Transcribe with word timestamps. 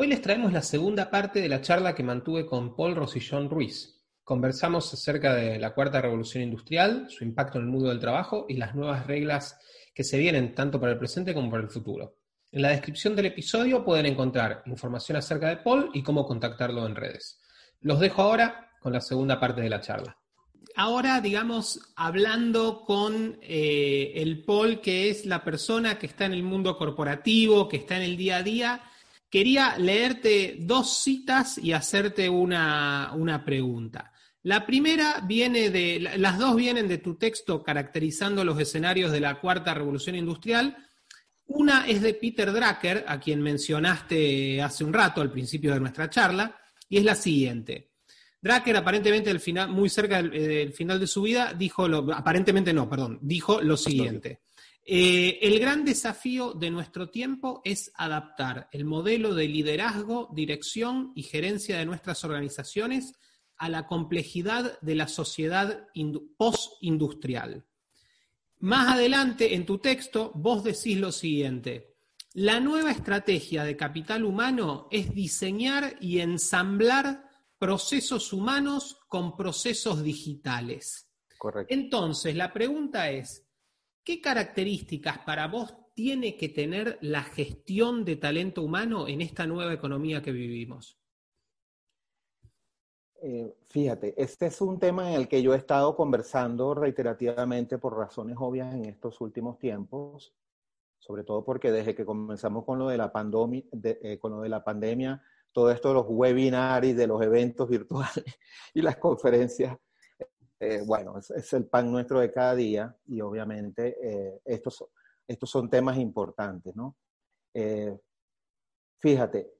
Hoy 0.00 0.06
les 0.06 0.22
traemos 0.22 0.52
la 0.52 0.62
segunda 0.62 1.10
parte 1.10 1.40
de 1.40 1.48
la 1.48 1.60
charla 1.60 1.92
que 1.92 2.04
mantuve 2.04 2.46
con 2.46 2.76
Paul 2.76 2.94
Rosillón 2.94 3.50
Ruiz. 3.50 4.00
Conversamos 4.22 4.94
acerca 4.94 5.34
de 5.34 5.58
la 5.58 5.74
cuarta 5.74 6.00
revolución 6.00 6.44
industrial, 6.44 7.08
su 7.10 7.24
impacto 7.24 7.58
en 7.58 7.64
el 7.64 7.70
mundo 7.70 7.88
del 7.88 7.98
trabajo 7.98 8.46
y 8.48 8.54
las 8.54 8.76
nuevas 8.76 9.08
reglas 9.08 9.58
que 9.92 10.04
se 10.04 10.16
vienen 10.16 10.54
tanto 10.54 10.78
para 10.78 10.92
el 10.92 10.98
presente 11.00 11.34
como 11.34 11.50
para 11.50 11.64
el 11.64 11.68
futuro. 11.68 12.14
En 12.52 12.62
la 12.62 12.68
descripción 12.68 13.16
del 13.16 13.26
episodio 13.26 13.84
pueden 13.84 14.06
encontrar 14.06 14.62
información 14.66 15.18
acerca 15.18 15.48
de 15.48 15.56
Paul 15.56 15.90
y 15.92 16.04
cómo 16.04 16.24
contactarlo 16.24 16.86
en 16.86 16.94
redes. 16.94 17.40
Los 17.80 17.98
dejo 17.98 18.22
ahora 18.22 18.70
con 18.78 18.92
la 18.92 19.00
segunda 19.00 19.40
parte 19.40 19.62
de 19.62 19.68
la 19.68 19.80
charla. 19.80 20.16
Ahora, 20.76 21.20
digamos, 21.20 21.92
hablando 21.96 22.84
con 22.84 23.40
eh, 23.42 24.12
el 24.14 24.44
Paul, 24.44 24.80
que 24.80 25.10
es 25.10 25.26
la 25.26 25.42
persona 25.42 25.98
que 25.98 26.06
está 26.06 26.24
en 26.26 26.34
el 26.34 26.44
mundo 26.44 26.76
corporativo, 26.78 27.68
que 27.68 27.78
está 27.78 27.96
en 27.96 28.02
el 28.02 28.16
día 28.16 28.36
a 28.36 28.42
día 28.44 28.82
quería 29.30 29.76
leerte 29.78 30.56
dos 30.60 31.02
citas 31.02 31.58
y 31.58 31.72
hacerte 31.72 32.28
una, 32.28 33.42
pregunta. 33.44 34.12
La 34.42 34.64
primera 34.64 35.20
viene 35.26 35.70
de, 35.70 36.00
las 36.16 36.38
dos 36.38 36.56
vienen 36.56 36.88
de 36.88 36.98
tu 36.98 37.16
texto 37.16 37.62
caracterizando 37.62 38.44
los 38.44 38.58
escenarios 38.58 39.12
de 39.12 39.20
la 39.20 39.40
cuarta 39.40 39.74
revolución 39.74 40.16
industrial. 40.16 40.76
Una 41.46 41.86
es 41.86 42.02
de 42.02 42.14
Peter 42.14 42.52
Drucker, 42.52 43.04
a 43.06 43.20
quien 43.20 43.42
mencionaste 43.42 44.62
hace 44.62 44.84
un 44.84 44.92
rato 44.92 45.20
al 45.20 45.32
principio 45.32 45.72
de 45.72 45.80
nuestra 45.80 46.08
charla, 46.08 46.56
y 46.88 46.98
es 46.98 47.04
la 47.04 47.14
siguiente. 47.14 47.90
Drucker, 48.40 48.76
aparentemente 48.76 49.30
al 49.30 49.40
final, 49.40 49.68
muy 49.68 49.88
cerca 49.88 50.22
del, 50.22 50.30
del 50.30 50.72
final 50.72 51.00
de 51.00 51.06
su 51.06 51.22
vida, 51.22 51.52
dijo 51.52 51.88
lo, 51.88 52.06
aparentemente 52.14 52.72
no, 52.72 52.88
perdón, 52.88 53.18
dijo 53.20 53.60
lo 53.60 53.76
siguiente. 53.76 54.40
Eh, 54.90 55.40
el 55.42 55.60
gran 55.60 55.84
desafío 55.84 56.54
de 56.54 56.70
nuestro 56.70 57.10
tiempo 57.10 57.60
es 57.62 57.92
adaptar 57.94 58.70
el 58.72 58.86
modelo 58.86 59.34
de 59.34 59.46
liderazgo, 59.46 60.30
dirección 60.32 61.12
y 61.14 61.24
gerencia 61.24 61.76
de 61.76 61.84
nuestras 61.84 62.24
organizaciones 62.24 63.12
a 63.58 63.68
la 63.68 63.86
complejidad 63.86 64.80
de 64.80 64.94
la 64.94 65.06
sociedad 65.06 65.86
postindustrial. 66.38 67.66
Más 68.60 68.94
adelante 68.94 69.54
en 69.54 69.66
tu 69.66 69.76
texto 69.76 70.32
vos 70.34 70.64
decís 70.64 70.98
lo 70.98 71.12
siguiente, 71.12 71.98
la 72.32 72.58
nueva 72.58 72.90
estrategia 72.90 73.64
de 73.64 73.76
capital 73.76 74.24
humano 74.24 74.88
es 74.90 75.14
diseñar 75.14 75.96
y 76.00 76.20
ensamblar 76.20 77.28
procesos 77.58 78.32
humanos 78.32 79.00
con 79.06 79.36
procesos 79.36 80.02
digitales. 80.02 81.10
Correcto. 81.36 81.74
Entonces, 81.74 82.34
la 82.34 82.54
pregunta 82.54 83.10
es, 83.10 83.47
¿Qué 84.08 84.22
características 84.22 85.18
para 85.18 85.48
vos 85.48 85.76
tiene 85.92 86.34
que 86.34 86.48
tener 86.48 86.96
la 87.02 87.24
gestión 87.24 88.06
de 88.06 88.16
talento 88.16 88.62
humano 88.62 89.06
en 89.06 89.20
esta 89.20 89.46
nueva 89.46 89.74
economía 89.74 90.22
que 90.22 90.32
vivimos? 90.32 90.98
Eh, 93.20 93.54
fíjate, 93.68 94.14
este 94.16 94.46
es 94.46 94.62
un 94.62 94.78
tema 94.78 95.10
en 95.10 95.20
el 95.20 95.28
que 95.28 95.42
yo 95.42 95.52
he 95.52 95.58
estado 95.58 95.94
conversando 95.94 96.72
reiterativamente 96.72 97.76
por 97.76 97.98
razones 97.98 98.36
obvias 98.40 98.72
en 98.72 98.86
estos 98.86 99.20
últimos 99.20 99.58
tiempos, 99.58 100.34
sobre 100.98 101.22
todo 101.22 101.44
porque 101.44 101.70
desde 101.70 101.94
que 101.94 102.06
comenzamos 102.06 102.64
con 102.64 102.78
lo 102.78 102.88
de 102.88 102.96
la, 102.96 103.12
pandemia, 103.12 103.62
eh, 103.82 104.18
con 104.18 104.32
lo 104.32 104.40
de 104.40 104.48
la 104.48 104.64
pandemia, 104.64 105.22
todo 105.52 105.70
esto 105.70 105.88
de 105.88 105.94
los 105.96 106.06
webinars, 106.08 106.96
de 106.96 107.06
los 107.06 107.20
eventos 107.20 107.68
virtuales 107.68 108.24
y 108.72 108.80
las 108.80 108.96
conferencias, 108.96 109.76
eh, 110.60 110.82
bueno, 110.84 111.18
es, 111.18 111.52
el 111.52 111.66
pan 111.66 111.90
nuestro 111.90 112.20
de 112.20 112.32
cada 112.32 112.54
día 112.54 112.96
y 113.06 113.20
obviamente 113.20 113.96
eh, 114.02 114.40
estos, 114.44 114.84
estos 115.26 115.48
son 115.48 115.70
temas 115.70 115.98
importantes, 115.98 116.74
¿no? 116.74 116.96
Eh, 117.54 117.96
fíjate, 118.98 119.52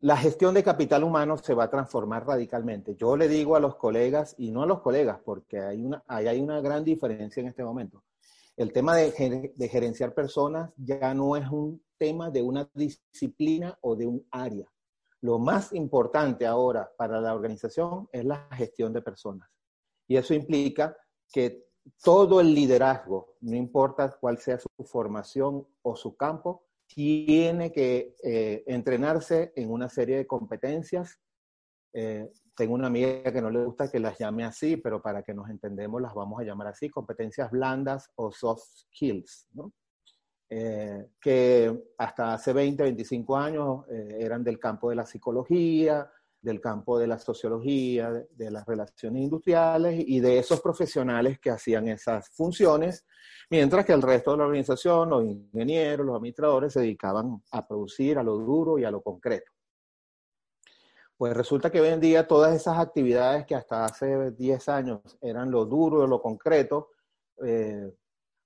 la 0.00 0.16
gestión 0.16 0.54
de 0.54 0.62
capital 0.62 1.04
humano 1.04 1.36
se 1.36 1.54
va 1.54 1.64
a 1.64 1.70
transformar 1.70 2.26
radicalmente. 2.26 2.94
Yo 2.94 3.16
le 3.16 3.28
digo 3.28 3.56
a 3.56 3.60
los 3.60 3.76
colegas, 3.76 4.34
y 4.38 4.50
no 4.50 4.62
a 4.62 4.66
los 4.66 4.80
colegas, 4.80 5.20
porque 5.24 5.60
hay 5.60 5.82
una, 5.82 6.02
hay 6.06 6.40
una 6.40 6.60
gran 6.60 6.84
diferencia 6.84 7.40
en 7.40 7.48
este 7.48 7.64
momento. 7.64 8.04
El 8.56 8.72
tema 8.72 8.96
de, 8.96 9.52
de 9.54 9.68
gerenciar 9.68 10.14
personas 10.14 10.72
ya 10.76 11.12
no 11.12 11.36
es 11.36 11.48
un 11.48 11.82
tema 11.98 12.30
de 12.30 12.42
una 12.42 12.68
disciplina 12.74 13.76
o 13.80 13.96
de 13.96 14.06
un 14.06 14.26
área 14.30 14.73
lo 15.24 15.38
más 15.38 15.72
importante 15.72 16.44
ahora 16.44 16.92
para 16.98 17.18
la 17.18 17.34
organización 17.34 18.10
es 18.12 18.26
la 18.26 18.46
gestión 18.52 18.92
de 18.92 19.00
personas. 19.00 19.48
Y 20.06 20.18
eso 20.18 20.34
implica 20.34 20.94
que 21.32 21.64
todo 22.02 22.42
el 22.42 22.54
liderazgo, 22.54 23.36
no 23.40 23.56
importa 23.56 24.14
cuál 24.20 24.36
sea 24.36 24.58
su 24.58 24.68
formación 24.84 25.66
o 25.80 25.96
su 25.96 26.14
campo, 26.14 26.66
tiene 26.86 27.72
que 27.72 28.14
eh, 28.22 28.64
entrenarse 28.66 29.54
en 29.56 29.70
una 29.70 29.88
serie 29.88 30.18
de 30.18 30.26
competencias. 30.26 31.18
Eh, 31.94 32.30
tengo 32.54 32.74
una 32.74 32.88
amiga 32.88 33.32
que 33.32 33.40
no 33.40 33.48
le 33.48 33.64
gusta 33.64 33.90
que 33.90 34.00
las 34.00 34.18
llame 34.18 34.44
así, 34.44 34.76
pero 34.76 35.00
para 35.00 35.22
que 35.22 35.32
nos 35.32 35.48
entendemos 35.48 36.02
las 36.02 36.12
vamos 36.12 36.38
a 36.38 36.44
llamar 36.44 36.66
así, 36.66 36.90
competencias 36.90 37.50
blandas 37.50 38.10
o 38.16 38.30
soft 38.30 38.62
skills. 38.92 39.48
Eh, 40.56 41.08
que 41.20 41.94
hasta 41.98 42.32
hace 42.32 42.52
20, 42.52 42.84
25 42.84 43.36
años 43.36 43.84
eh, 43.90 44.18
eran 44.20 44.44
del 44.44 44.60
campo 44.60 44.88
de 44.88 44.94
la 44.94 45.04
psicología, 45.04 46.08
del 46.40 46.60
campo 46.60 46.96
de 46.96 47.08
la 47.08 47.18
sociología, 47.18 48.12
de, 48.12 48.50
las 48.52 48.64
relaciones 48.64 49.24
industriales 49.24 50.04
y 50.06 50.20
de 50.20 50.38
esos 50.38 50.60
profesionales 50.60 51.40
que 51.40 51.50
hacían 51.50 51.88
esas 51.88 52.28
funciones, 52.28 53.04
mientras 53.50 53.84
que 53.84 53.94
el 53.94 54.02
resto 54.02 54.30
de 54.30 54.36
la 54.36 54.44
organización, 54.44 55.10
los 55.10 55.24
ingenieros, 55.24 56.06
los 56.06 56.14
administradores, 56.14 56.72
se 56.72 56.82
dedicaban 56.82 57.42
a 57.50 57.66
producir 57.66 58.16
a 58.16 58.22
lo 58.22 58.36
duro 58.36 58.78
y 58.78 58.84
a 58.84 58.92
lo 58.92 59.02
concreto. 59.02 59.50
Pues 61.16 61.36
resulta 61.36 61.68
que 61.68 61.80
hoy 61.80 61.88
en 61.88 62.00
día 62.00 62.28
todas 62.28 62.54
esas 62.54 62.78
actividades 62.78 63.44
que 63.44 63.56
hasta 63.56 63.86
hace 63.86 64.30
10 64.30 64.68
años 64.68 65.18
eran 65.20 65.50
lo 65.50 65.64
duro 65.64 66.04
y 66.04 66.08
lo 66.08 66.22
concreto, 66.22 66.90
eh, 67.44 67.92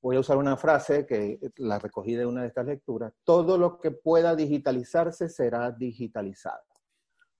voy 0.01 0.17
a 0.17 0.21
usar 0.21 0.37
una 0.37 0.57
frase 0.57 1.07
que 1.07 1.39
la 1.57 1.79
recogí 1.79 2.15
de 2.15 2.27
una 2.27 2.43
de 2.43 2.49
estas 2.49 2.67
lecturas, 2.67 3.13
todo 3.25 3.59
lo 3.59 3.79
que 3.79 3.91
pueda 3.91 4.35
digitalizarse 4.37 5.29
será 5.29 5.71
digitalizado. 5.71 6.63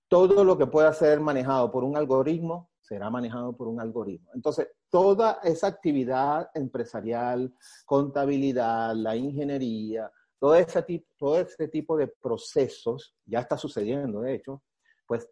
Todo 0.09 0.43
lo 0.43 0.57
que 0.57 0.67
pueda 0.67 0.93
ser 0.93 1.21
manejado 1.21 1.71
por 1.71 1.85
un 1.85 1.97
algoritmo 1.97 2.71
será 2.81 3.11
manejado 3.11 3.55
por 3.55 3.69
un 3.69 3.81
algoritmo. 3.81 4.31
Entonces, 4.35 4.69
toda 4.89 5.41
esa 5.43 5.67
actividad 5.67 6.51
empresarial, 6.55 7.55
contabilidad, 7.85 8.95
la 8.95 9.15
ingeniería, 9.15 10.11
todo 10.39 10.55
ese 10.55 10.83
tipo, 10.83 11.07
todo 11.19 11.41
ese 11.41 11.69
tipo 11.69 11.97
de 11.97 12.09
procesos, 12.09 13.15
ya 13.27 13.41
está 13.41 13.59
sucediendo, 13.59 14.21
de 14.21 14.37
hecho, 14.37 14.63
pues 15.07 15.29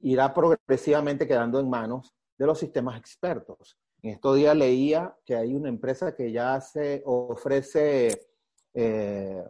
irá 0.00 0.32
progresivamente 0.34 1.26
quedando 1.26 1.58
en 1.58 1.70
manos 1.70 2.14
de 2.36 2.46
los 2.46 2.58
sistemas 2.58 2.98
expertos. 2.98 3.78
En 4.02 4.10
estos 4.10 4.36
días 4.36 4.56
leía 4.56 5.16
que 5.24 5.36
hay 5.36 5.54
una 5.54 5.68
empresa 5.68 6.14
que 6.14 6.30
ya 6.30 6.60
se 6.60 7.02
ofrece, 7.04 8.28
eh, 8.74 9.44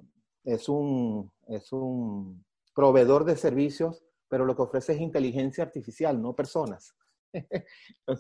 es, 0.45 0.69
un, 0.69 1.31
es 1.49 1.73
un 1.73 2.45
proveedor 2.75 3.25
de 3.25 3.37
servicios, 3.37 4.03
pero 4.29 4.45
lo 4.45 4.57
que 4.57 4.63
ofrece 4.63 4.95
es 4.95 5.01
inteligencia 5.01 5.65
artificial, 5.65 6.21
no 6.21 6.35
personas. 6.35 6.95
O 8.07 8.17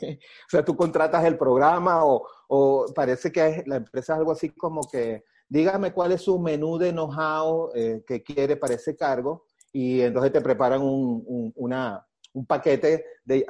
sea, 0.50 0.62
tú 0.62 0.76
contratas 0.76 1.24
el 1.24 1.38
programa 1.38 2.04
o, 2.04 2.26
o 2.48 2.86
parece 2.94 3.32
que 3.32 3.62
la 3.66 3.76
empresa 3.76 4.12
es 4.12 4.18
algo 4.18 4.32
así 4.32 4.50
como 4.50 4.82
que 4.82 5.24
dígame 5.48 5.92
cuál 5.92 6.12
es 6.12 6.22
su 6.22 6.38
menú 6.38 6.78
de 6.78 6.92
know-how 6.92 7.70
eh, 7.74 8.02
que 8.06 8.22
quiere 8.22 8.56
para 8.56 8.74
ese 8.74 8.96
cargo 8.96 9.46
y 9.72 10.00
entonces 10.00 10.32
te 10.32 10.40
preparan 10.40 10.82
un, 10.82 11.52
una, 11.56 12.06
un 12.32 12.46
paquete 12.46 13.04
de, 13.24 13.46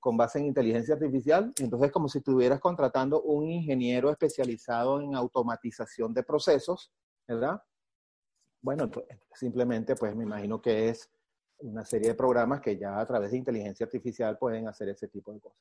con 0.00 0.16
base 0.16 0.38
en 0.38 0.46
inteligencia 0.46 0.94
artificial. 0.94 1.52
Entonces, 1.58 1.90
como 1.90 2.08
si 2.08 2.18
estuvieras 2.18 2.60
contratando 2.60 3.22
un 3.22 3.50
ingeniero 3.50 4.10
especializado 4.10 5.00
en 5.00 5.14
automatización 5.14 6.12
de 6.14 6.22
procesos, 6.22 6.92
¿verdad? 7.26 7.62
Bueno, 8.62 8.90
pues, 8.90 9.06
simplemente, 9.34 9.94
pues 9.96 10.14
me 10.14 10.24
imagino 10.24 10.60
que 10.60 10.88
es 10.88 11.10
una 11.58 11.84
serie 11.84 12.08
de 12.08 12.14
programas 12.14 12.60
que 12.60 12.76
ya 12.76 12.98
a 12.98 13.06
través 13.06 13.30
de 13.30 13.38
inteligencia 13.38 13.84
artificial 13.84 14.38
pueden 14.38 14.68
hacer 14.68 14.88
ese 14.88 15.08
tipo 15.08 15.32
de 15.32 15.40
cosas. 15.40 15.60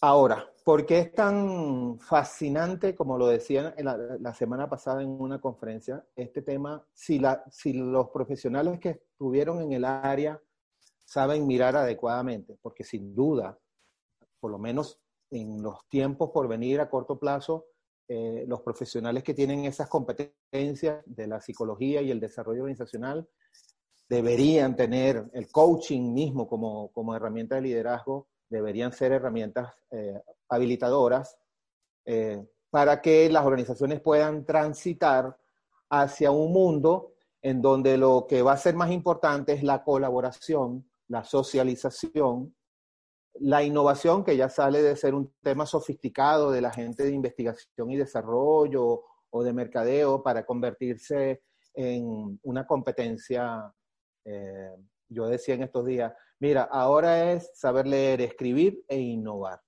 Ahora, 0.00 0.52
¿por 0.64 0.84
qué 0.84 0.98
es 0.98 1.14
tan 1.14 1.98
fascinante, 1.98 2.94
como 2.94 3.16
lo 3.16 3.28
decía 3.28 3.74
la, 3.78 4.34
semana 4.34 4.68
pasada 4.68 5.02
en 5.02 5.08
una 5.08 5.40
conferencia, 5.40 6.04
este 6.16 6.42
tema? 6.42 6.84
Si, 6.92 7.18
los 7.18 8.10
profesionales 8.10 8.80
que 8.80 8.90
estuvieron 8.90 9.62
en 9.62 9.72
el 9.72 9.84
área 9.84 10.40
saben 11.04 11.46
mirar 11.46 11.76
adecuadamente, 11.76 12.58
porque 12.60 12.84
sin 12.84 13.14
duda, 13.14 13.58
por 14.40 14.50
lo 14.50 14.58
menos 14.58 15.00
en 15.30 15.62
los 15.62 15.88
tiempos 15.88 16.30
por 16.30 16.48
venir 16.48 16.80
a 16.80 16.90
corto 16.90 17.18
plazo, 17.18 17.66
eh, 18.08 18.44
los 18.46 18.60
profesionales 18.60 19.22
que 19.22 19.32
tienen 19.32 19.64
esas 19.64 19.88
competencias 19.88 21.02
de 21.06 21.26
la 21.26 21.40
psicología 21.40 22.02
y 22.02 22.10
el 22.10 22.20
desarrollo 22.20 22.62
organizacional 22.62 23.26
deberían 24.06 24.76
tener 24.76 25.30
el 25.32 25.50
coaching 25.50 26.12
mismo 26.12 26.46
como 26.46 27.16
herramienta 27.16 27.54
de 27.54 27.62
liderazgo 27.62 28.28
deberían 28.54 28.92
ser 28.92 29.12
herramientas 29.12 29.74
eh, 29.90 30.22
habilitadoras 30.48 31.36
eh, 32.04 32.40
para 32.70 33.00
que 33.02 33.28
las 33.28 33.44
organizaciones 33.44 34.00
puedan 34.00 34.44
transitar 34.46 35.36
hacia 35.90 36.30
un 36.30 36.52
mundo 36.52 37.12
en 37.42 37.60
donde 37.60 37.98
lo 37.98 38.26
que 38.28 38.42
va 38.42 38.52
a 38.52 38.56
ser 38.56 38.74
más 38.74 38.90
importante 38.90 39.52
es 39.52 39.62
la 39.62 39.82
colaboración, 39.82 40.88
la 41.08 41.24
socialización, 41.24 42.54
la 43.34 43.62
innovación, 43.62 44.24
que 44.24 44.36
ya 44.36 44.48
sale 44.48 44.82
de 44.82 44.96
ser 44.96 45.14
un 45.14 45.32
tema 45.42 45.66
sofisticado 45.66 46.50
de 46.50 46.60
la 46.60 46.72
gente 46.72 47.02
de 47.04 47.10
investigación 47.10 47.90
y 47.90 47.96
desarrollo 47.96 49.02
o 49.30 49.42
de 49.42 49.52
mercadeo 49.52 50.22
para 50.22 50.46
convertirse 50.46 51.42
en 51.74 52.38
una 52.44 52.66
competencia 52.66 53.72
eh, 54.24 54.76
yo 55.08 55.26
decía 55.26 55.54
en 55.54 55.62
estos 55.62 55.84
días, 55.86 56.12
mira, 56.38 56.62
ahora 56.64 57.32
es 57.32 57.50
saber 57.54 57.86
leer, 57.86 58.20
escribir 58.20 58.84
e 58.88 58.98
innovar. 58.98 59.60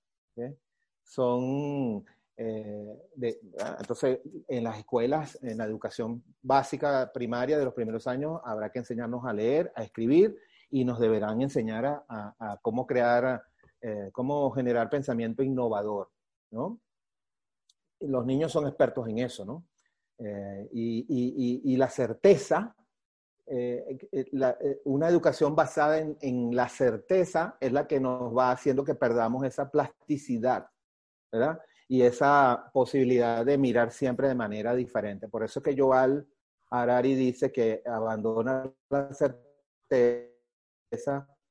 Son, 1.03 2.05
eh, 2.35 3.39
ah, 3.61 3.77
entonces, 3.79 4.19
en 4.47 4.63
las 4.63 4.77
escuelas, 4.77 5.39
en 5.41 5.57
la 5.57 5.65
educación 5.65 6.23
básica 6.41 7.11
primaria 7.13 7.57
de 7.57 7.65
los 7.65 7.73
primeros 7.73 8.07
años, 8.07 8.41
habrá 8.43 8.69
que 8.71 8.79
enseñarnos 8.79 9.25
a 9.25 9.33
leer, 9.33 9.71
a 9.75 9.83
escribir 9.83 10.37
y 10.69 10.83
nos 10.83 10.99
deberán 10.99 11.41
enseñar 11.41 12.03
a, 12.07 12.59
cómo 12.61 12.85
crear, 12.85 13.41
eh, 13.81 14.09
cómo 14.11 14.51
generar 14.51 14.89
pensamiento 14.89 15.43
innovador, 15.43 16.11
¿no? 16.51 16.79
Los 18.01 18.25
niños 18.25 18.51
son 18.51 18.67
expertos 18.67 19.07
en 19.07 19.19
eso, 19.19 19.45
¿no? 19.45 19.65
Eh, 20.19 20.67
y 20.73 21.77
la 21.77 21.89
certeza 21.89 22.75
eh, 23.49 23.97
eh, 24.11 24.25
eh, 24.33 24.81
una 24.83 25.07
educación 25.07 25.55
basada 25.55 25.99
en, 25.99 26.53
la 26.53 26.67
certeza 26.67 27.55
es 27.61 27.71
la 27.71 27.87
que 27.87 27.97
nos 27.97 28.35
va 28.35 28.51
haciendo 28.51 28.83
que 28.83 28.93
perdamos 28.93 29.45
esa 29.45 29.71
plasticidad, 29.71 30.69
¿verdad? 31.31 31.57
Y 31.87 32.01
esa 32.01 32.69
posibilidad 32.73 33.45
de 33.45 33.57
mirar 33.57 33.91
siempre 33.91 34.27
de 34.27 34.35
manera 34.35 34.75
diferente. 34.75 35.29
Por 35.29 35.45
eso 35.45 35.59
es 35.59 35.63
que 35.63 35.81
Joal 35.81 36.27
Harari 36.69 37.15
dice 37.15 37.49
que 37.49 37.81
abandona 37.85 38.69
la 38.89 39.13
certeza, 39.13 39.39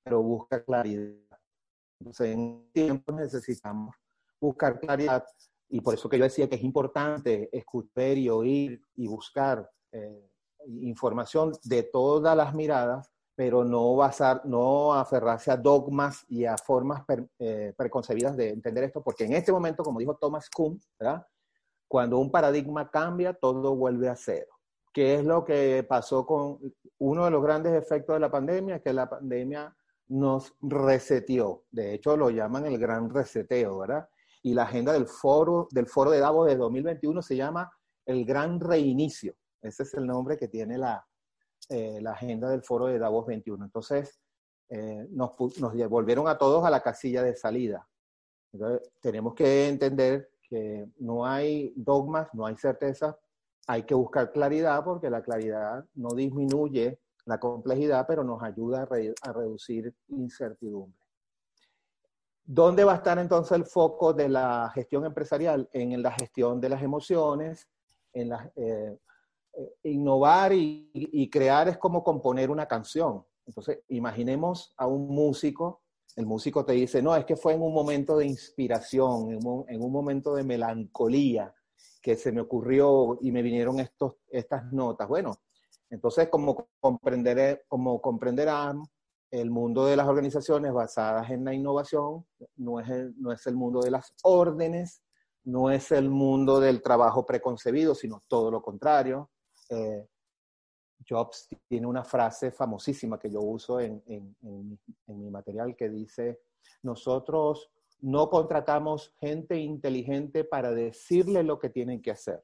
pero 0.04 0.22
busca 0.22 0.62
claridad. 0.62 1.16
Entonces, 1.98 2.34
en 2.34 2.70
tiempo 2.72 3.12
necesitamos 3.12 3.96
buscar 4.38 4.78
claridad 4.78 5.25
y 5.70 5.81
por 5.81 5.94
eso 5.94 6.10
que 6.10 6.19
yo 6.19 6.25
decía 6.25 6.46
que 6.46 6.56
es 6.56 6.62
importante 6.62 7.48
escuchar 7.56 8.19
y 8.19 8.28
oír 8.28 8.82
y 8.96 9.08
buscar 9.08 9.70
información 10.80 11.52
de 11.64 11.82
todas 11.82 12.36
las 12.36 12.54
miradas, 12.54 13.10
pero 13.34 13.64
no 13.64 13.94
basar, 13.96 14.42
no 14.44 14.94
aferrarse 14.94 15.50
a 15.50 15.56
dogmas 15.56 16.24
y 16.28 16.46
a 16.46 16.56
formas 16.56 17.02
eh, 17.38 17.74
preconcebidas 17.76 18.36
de 18.36 18.50
entender 18.50 18.84
esto, 18.84 19.02
porque 19.02 19.24
en 19.24 19.34
este 19.34 19.52
momento, 19.52 19.82
como 19.82 20.00
dijo 20.00 20.16
Thomas 20.16 20.48
Kuhn, 20.48 20.80
cuando 21.86 22.18
un 22.18 22.30
paradigma 22.30 22.90
cambia, 22.90 23.34
todo 23.34 23.76
vuelve 23.76 24.08
a 24.08 24.16
cero. 24.16 24.48
¿Qué 24.92 25.16
es 25.16 25.24
lo 25.24 25.44
que 25.44 25.84
pasó 25.86 26.24
con 26.24 26.58
uno 26.98 27.24
de 27.26 27.30
los 27.30 27.42
grandes 27.42 27.74
efectos 27.74 28.16
de 28.16 28.20
la 28.20 28.30
pandemia? 28.30 28.80
Que 28.80 28.94
la 28.94 29.08
pandemia 29.08 29.76
nos 30.08 30.54
reseteó. 30.62 31.64
De 31.70 31.94
hecho, 31.94 32.16
lo 32.16 32.30
llaman 32.30 32.66
el 32.66 32.78
gran 32.78 33.10
reseteo, 33.10 33.78
¿verdad? 33.78 34.08
Y 34.42 34.54
la 34.54 34.62
agenda 34.62 34.92
del 34.92 35.06
foro, 35.06 35.69
del 35.70 35.86
foro 35.86 36.10
de 36.10 36.20
Davos 36.20 36.46
de 36.46 36.56
2021 36.56 37.20
se 37.20 37.36
llama 37.36 37.70
el 38.06 38.24
gran 38.24 38.60
reinicio. 38.60 39.34
Ese 39.62 39.82
es 39.82 39.94
el 39.94 40.06
nombre 40.06 40.37
que 40.37 40.49
tiene 40.49 40.79
la, 40.79 41.06
eh, 41.69 42.03
agenda 42.06 42.49
del 42.49 42.62
foro 42.62 42.87
de 42.87 42.99
Davos 42.99 43.26
21. 43.26 43.64
Entonces, 43.64 44.20
eh, 44.69 45.06
nos, 45.11 45.32
nos 45.58 45.88
volvieron 45.88 46.29
a 46.29 46.38
todos 46.38 46.64
a 46.64 46.70
la 46.70 46.82
casilla 46.82 47.23
de 47.23 47.37
salida. 47.37 47.88
Tenemos 49.00 49.35
que 49.35 49.69
entender 49.69 50.31
que 50.49 50.88
no 50.99 51.26
hay 51.26 51.73
dogmas, 51.76 52.32
no 52.32 52.47
hay 52.47 52.56
certeza, 52.56 53.19
hay 53.67 53.82
que 53.82 53.94
buscar 53.94 54.32
claridad 54.32 54.85
porque 54.85 55.11
la 55.11 55.23
claridad 55.23 55.85
no 55.94 56.11
disminuye 56.11 57.00
la 57.25 57.38
complejidad, 57.38 58.06
pero 58.06 58.23
nos 58.23 58.43
ayuda 58.43 58.82
a, 58.82 59.29
a 59.29 59.32
reducir 59.32 59.93
incertidumbre. 60.08 60.97
¿Dónde 62.44 62.85
va 62.85 62.93
a 62.93 62.97
estar 62.97 63.19
entonces 63.19 63.56
el 63.56 63.64
foco 63.64 64.12
de 64.12 64.29
la 64.29 64.70
gestión 64.73 65.05
empresarial? 65.05 65.69
En 65.73 66.00
la 66.00 66.12
gestión 66.12 66.61
de 66.61 66.69
las 66.69 66.81
emociones, 66.81 67.69
en 68.12 68.29
la, 68.29 68.53
eh, 68.55 68.97
innovar 69.82 70.53
y, 70.53 71.31
crear 71.31 71.69
es 71.69 71.79
como 71.79 72.03
componer 72.03 72.50
una 72.50 72.67
canción. 72.67 73.25
Entonces, 73.47 73.81
imaginemos 73.88 74.75
a 74.76 74.87
un 74.87 75.08
músico, 75.08 75.82
el 76.17 76.26
músico 76.26 76.64
te 76.64 76.73
dice, 76.73 77.03
no, 77.03 77.14
es 77.17 77.25
que 77.25 77.37
fue 77.37 77.55
en 77.55 77.62
un 77.62 77.73
momento 77.73 78.17
de 78.17 78.26
inspiración, 78.26 79.32
en 79.32 79.82
un, 79.82 79.93
momento 79.93 80.35
de 80.35 80.44
melancolía 80.44 81.55
que 82.03 82.17
se 82.17 82.32
me 82.32 82.41
ocurrió 82.41 83.19
y 83.20 83.32
me 83.32 83.43
vinieron 83.43 83.81
estos, 83.81 84.14
estas 84.29 84.73
notas. 84.73 85.08
Bueno, 85.08 85.32
entonces, 85.91 86.29
como, 86.29 86.69
comprenderé, 86.81 87.64
como 87.69 88.00
comprenderán, 88.00 88.82
el 89.31 89.51
mundo 89.51 89.84
de 89.86 89.96
las 89.96 90.06
organizaciones 90.06 90.72
basadas 90.72 91.31
en 91.31 91.44
la 91.44 91.53
innovación 91.53 92.25
no 92.56 92.79
es 92.79 92.86
no 93.17 93.32
es 93.32 93.46
el 93.46 93.56
mundo 93.56 93.81
de 93.81 93.91
las 93.91 94.15
órdenes, 94.22 95.03
no 95.44 95.70
es 95.70 95.91
el 95.91 96.08
mundo 96.08 96.60
del 96.60 96.81
trabajo 96.81 97.27
preconcebido, 97.27 97.94
sino 97.94 98.22
todo 98.29 98.53
lo 98.53 98.63
contrario 98.63 99.29
eh, 99.70 100.06
Jobs 101.08 101.49
tiene 101.69 101.87
una 101.87 102.05
frase 102.05 102.51
famosísima 102.51 103.19
que 103.19 103.31
yo 103.31 103.41
uso 103.41 103.81
en, 103.81 104.03
mi 105.06 105.31
material 105.31 105.77
que 105.77 105.89
dice, 105.89 106.41
nosotros 106.82 107.70
no 108.01 108.29
contratamos 108.29 109.15
gente 109.20 109.56
inteligente 109.56 110.44
para 110.44 110.73
decirle 110.73 111.43
lo 111.43 111.58
que 111.58 111.70
tienen 111.70 112.03
que 112.03 112.11
hacer. 112.11 112.43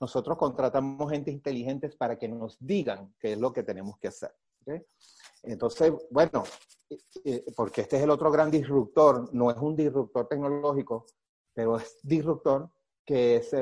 Nosotros 0.00 0.36
contratamos 0.36 1.10
gente 1.10 1.30
inteligente 1.30 1.88
para 1.90 2.18
que 2.18 2.28
nos 2.28 2.56
digan 2.58 3.14
qué 3.18 3.32
es 3.32 3.38
lo 3.38 3.52
que 3.52 3.62
tenemos 3.62 3.98
que 3.98 4.08
hacer. 4.08 4.34
Entonces, 5.42 5.92
bueno, 6.10 6.44
eh, 6.90 6.98
eh, 7.24 7.44
porque 7.56 7.82
este 7.82 7.96
es 7.96 8.02
el 8.02 8.10
otro 8.10 8.30
gran 8.30 8.50
disruptor, 8.50 9.32
no 9.32 9.50
es 9.50 9.56
un 9.58 9.76
disruptor 9.76 10.26
tecnológico, 10.28 11.06
pero 11.54 11.76
es 11.76 11.98
disruptor 12.02 12.70
que 13.04 13.36
es 13.36 13.52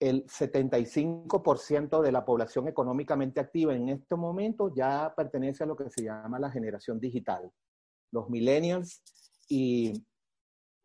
el 0.00 0.24
75% 0.26 2.00
de 2.00 2.12
la 2.12 2.24
población 2.24 2.68
económicamente 2.68 3.38
activa 3.38 3.74
en 3.74 3.90
este 3.90 4.16
momento 4.16 4.72
ya 4.74 5.12
pertenece 5.14 5.64
a 5.64 5.66
lo 5.66 5.76
que 5.76 5.90
se 5.90 6.04
llama 6.04 6.38
la 6.38 6.50
generación 6.50 6.98
digital, 6.98 7.52
los 8.10 8.30
millennials 8.30 9.02
y, 9.48 9.92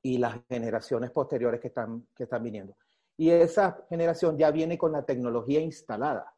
y 0.03 0.17
las 0.17 0.41
generaciones 0.50 1.12
posteriores 1.12 1.62
que 1.62 1.69
están, 1.69 2.05
que 2.13 2.24
están 2.24 2.43
viniendo. 2.43 2.75
Y 3.17 3.29
esa 3.29 3.86
generación 3.89 4.38
ya 4.38 4.51
viene 4.51 4.77
con 4.77 4.91
la 4.91 5.05
tecnología 5.05 5.62
instalada. 5.62 6.36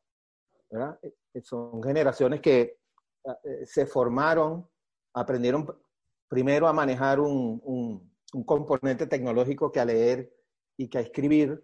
Eh, 1.02 1.42
son 1.42 1.82
generaciones 1.82 2.42
que 2.42 2.78
eh, 3.24 3.66
se 3.66 3.88
formaron, 3.88 4.70
aprendieron 5.14 5.68
primero 6.28 6.68
a 6.68 6.74
manejar 6.74 7.20
un, 7.20 7.60
un 8.34 8.44
componente 8.44 9.08
tecnológico 9.08 9.72
que 9.72 9.80
a 9.80 9.86
leer 9.86 10.32
y 10.78 10.88
que 10.90 11.00
a 11.00 11.02
escribir, 11.02 11.64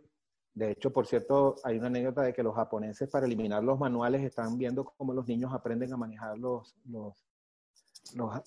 de 0.53 0.72
hecho, 0.72 0.93
por 0.93 1.07
cierto, 1.07 1.55
hay 1.63 1.77
una 1.79 1.88
anécdota 1.88 2.22
de 2.22 2.33
que 2.33 2.43
los 2.43 2.55
japoneses 2.55 3.10
para 3.10 3.25
eliminar 3.25 3.63
los 3.63 3.79
manuales 3.79 4.24
están 4.24 4.55
viendo 4.57 4.86
cómo 4.86 5.12
los 5.13 5.27
niños 5.27 5.51
aprenden 5.51 5.91
a 5.91 5.98
manejar 5.98 6.38
los, 6.38 6.75
los, 6.86 7.15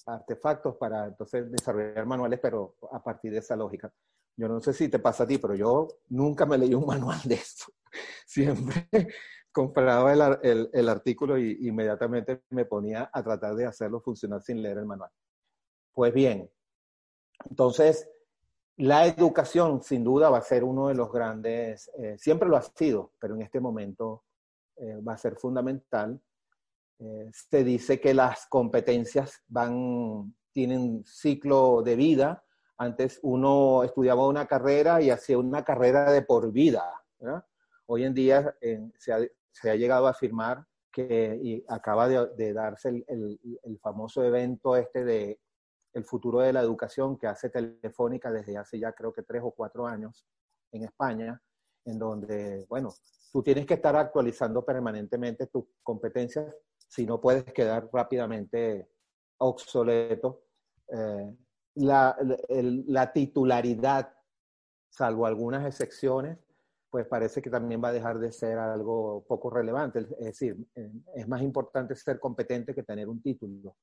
artefactos 0.06 0.76
para 0.76 1.06
entonces 1.06 1.50
desarrollar 1.50 2.06
manuales, 2.06 2.38
pero 2.40 2.76
a 2.92 3.02
partir 3.02 3.32
de 3.32 3.38
esa 3.38 3.56
lógica. 3.56 3.92
Yo 4.36 4.48
no 4.48 4.60
sé 4.60 4.72
si 4.72 4.88
te 4.88 4.98
pasa 4.98 5.25
a 5.25 5.26
ti, 5.26 5.38
pero 5.38 5.54
yo 5.54 5.88
nunca 6.10 6.46
me 6.46 6.58
leí 6.58 6.75
un 6.75 6.86
manual 6.86 7.18
de 7.25 7.34
esto. 7.34 7.64
Siempre 8.26 8.88
compraba 9.50 10.12
el, 10.42 10.70
el, 10.72 10.88
artículo 10.88 11.38
y 11.38 11.66
inmediatamente 11.66 12.42
me 12.50 12.66
ponía 12.66 13.10
a 13.12 13.22
tratar 13.22 13.56
de 13.56 13.66
hacerlo 13.66 14.00
funcionar 14.00 14.42
sin 14.42 14.62
leer 14.62 14.78
el 14.78 14.86
manual. 14.86 15.10
Pues 15.92 16.12
bien, 16.12 16.48
entonces 17.48 18.08
la 18.78 19.06
educación 19.06 19.83
sin 19.83 20.04
duda 20.04 20.28
va 20.28 20.38
a 20.38 20.42
ser 20.42 20.62
uno 20.62 20.88
de 20.88 20.95
los 20.95 21.11
grandes, 21.11 21.90
eh, 21.99 22.16
siempre 22.18 22.49
lo 22.49 22.56
ha 22.56 22.62
sido, 22.62 23.12
pero 23.18 23.35
en 23.35 23.42
este 23.42 23.61
momento 23.61 24.25
eh, 24.76 24.97
va 24.97 25.14
a 25.14 25.18
ser 25.18 25.37
fundamental. 25.37 26.21
Eh, 26.99 27.30
se 27.33 27.64
dice 27.64 28.00
que 28.00 28.12
las 28.12 28.47
competencias 28.47 29.42
van, 29.49 30.35
tienen 30.52 31.04
ciclo 31.06 31.83
de 31.83 31.97
vida. 31.97 32.45
Antes 32.76 33.18
uno 33.23 33.83
estudiaba 33.83 34.26
una 34.26 34.47
carrera 34.47 35.00
y 35.00 35.11
hacía 35.11 35.38
una 35.38 35.64
carrera 35.64 36.12
de 36.12 36.23
por 36.23 36.52
vida. 36.52 36.85
Hoy 37.87 38.04
en 38.04 38.12
día 38.12 38.54
se 38.99 39.71
ha, 39.71 39.75
llegado 39.75 40.06
a 40.06 40.11
afirmar 40.11 40.66
que, 40.92 41.38
y 41.42 41.64
acaba 41.68 42.09
de, 42.09 42.52
darse 42.52 43.04
el 43.09 43.78
famoso 43.80 44.23
evento 44.23 44.76
este 44.76 45.04
de 45.04 45.40
el 45.97 46.05
futuro 46.05 46.41
de 46.41 46.53
la 46.53 46.61
educación 46.61 47.17
que 47.17 47.26
hace 47.26 47.49
Telefónica 47.49 48.31
desde 48.31 48.59
hace 48.59 48.79
ya 48.79 48.93
creo 48.93 49.15
que 49.15 49.23
tres 49.23 49.41
o 49.43 49.50
cuatro 49.50 49.87
años 49.87 50.26
en 50.71 50.85
España, 50.85 51.41
en 51.87 51.99
donde, 51.99 52.67
bueno, 52.69 52.93
tú 53.33 53.43
tienes 53.43 53.65
que 53.65 53.75
estar 53.75 53.97
actualizando 53.97 54.62
permanentemente 54.62 55.47
tus 55.47 55.65
competencias 55.83 56.55
si 56.87 57.07
no 57.07 57.19
puedes 57.19 57.45
quedar 57.45 57.88
rápidamente 57.91 58.91
obsoleto. 59.38 60.43
Eh, 60.88 61.35
la, 61.76 62.15
la, 62.50 63.12
titularidad, 63.12 64.12
salvo 64.91 65.25
algunas 65.25 65.65
excepciones, 65.65 66.38
pues 66.91 67.07
parece 67.07 67.41
que 67.41 67.49
también 67.49 67.83
va 67.83 67.88
a 67.88 67.93
dejar 67.93 68.19
de 68.19 68.33
ser 68.33 68.59
algo 68.59 69.25
poco 69.26 69.49
relevante. 69.49 70.00
Es 70.00 70.26
decir, 70.26 70.59
eh, 70.75 70.93
es 71.15 71.26
más 71.26 71.41
importante 71.41 71.95
ser 71.95 72.21
competente 72.21 72.75
que 72.75 72.83
tener 72.83 73.09
un 73.09 73.23
título 73.23 73.76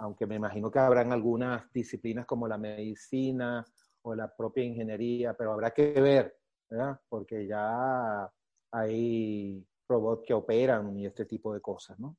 aunque 0.00 0.26
me 0.26 0.36
imagino 0.36 0.70
que 0.70 0.78
habrán 0.78 1.12
algunas 1.12 1.70
disciplinas 1.72 2.24
como 2.24 2.48
la 2.48 2.56
medicina 2.56 3.64
o 4.02 4.14
la 4.14 4.34
propia 4.34 4.64
ingeniería, 4.64 5.34
pero 5.34 5.52
habrá 5.52 5.72
que 5.72 5.92
ver, 6.00 6.38
¿verdad? 6.68 6.98
Porque 7.08 7.46
ya 7.46 8.30
hay 8.72 9.62
robots 9.86 10.24
que 10.26 10.32
operan 10.32 10.96
y 10.96 11.06
este 11.06 11.26
tipo 11.26 11.52
de 11.52 11.60
cosas, 11.60 11.98
¿no? 11.98 12.16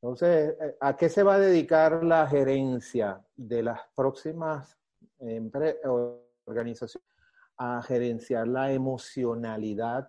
Entonces, 0.00 0.54
eh, 0.60 0.76
¿a 0.80 0.96
qué 0.96 1.08
se 1.08 1.24
va 1.24 1.34
a 1.34 1.38
dedicar 1.40 2.04
la 2.04 2.28
gerencia 2.28 3.20
de 3.34 3.64
las 3.64 3.80
próximas 3.96 4.78
organizaciones? 6.44 7.08
A 7.56 7.82
gerenciar 7.82 8.46
la 8.46 8.70
emocionalidad. 8.70 10.08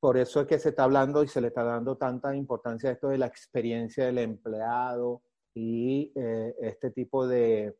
Por 0.00 0.16
eso 0.16 0.40
es 0.40 0.46
que 0.46 0.58
se 0.58 0.70
está 0.70 0.84
hablando 0.84 1.22
y 1.22 1.28
se 1.28 1.42
le 1.42 1.48
está 1.48 1.62
dando 1.62 1.98
tanta 1.98 2.34
importancia 2.34 2.88
a 2.88 2.92
esto 2.94 3.08
de 3.08 3.18
la 3.18 3.26
experiencia 3.26 4.06
del 4.06 4.16
empleado, 4.16 5.20
y 5.54 6.12
eh, 6.14 6.54
este 6.60 6.90
tipo 6.90 7.26
de 7.26 7.76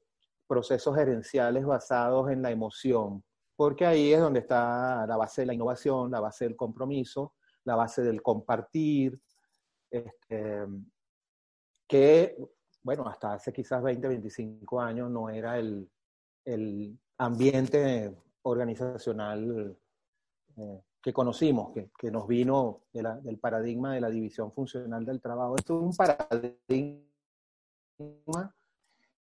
procesos 0.46 0.96
gerenciales 0.96 1.64
basados 1.64 2.30
en 2.30 2.42
la 2.42 2.50
emoción, 2.50 3.22
porque 3.56 3.86
ahí 3.86 4.12
es 4.12 4.20
donde 4.20 4.40
está 4.40 5.06
la 5.06 5.16
base 5.16 5.42
de 5.42 5.46
la 5.46 5.54
innovación, 5.54 6.10
la 6.10 6.20
base 6.20 6.44
del 6.44 6.56
compromiso, 6.56 7.34
la 7.64 7.76
base 7.76 8.02
del 8.02 8.22
compartir, 8.22 9.20
este, 9.90 10.66
que, 11.86 12.36
bueno, 12.82 13.06
hasta 13.08 13.34
hace 13.34 13.52
quizás 13.52 13.82
20, 13.82 14.08
25 14.08 14.80
años 14.80 15.10
no 15.10 15.28
era 15.28 15.58
el, 15.58 15.88
el 16.44 16.98
ambiente 17.18 18.14
organizacional 18.42 19.76
eh, 20.56 20.80
que 21.02 21.12
conocimos, 21.12 21.72
que, 21.72 21.90
que 21.96 22.10
nos 22.10 22.26
vino 22.26 22.82
del 22.92 23.38
paradigma 23.38 23.94
de 23.94 24.00
la 24.00 24.10
división 24.10 24.52
funcional 24.52 25.04
del 25.04 25.20
trabajo. 25.20 25.56
Esto 25.56 25.78
es 25.78 25.84
un 25.84 25.96
paradigma 25.96 27.07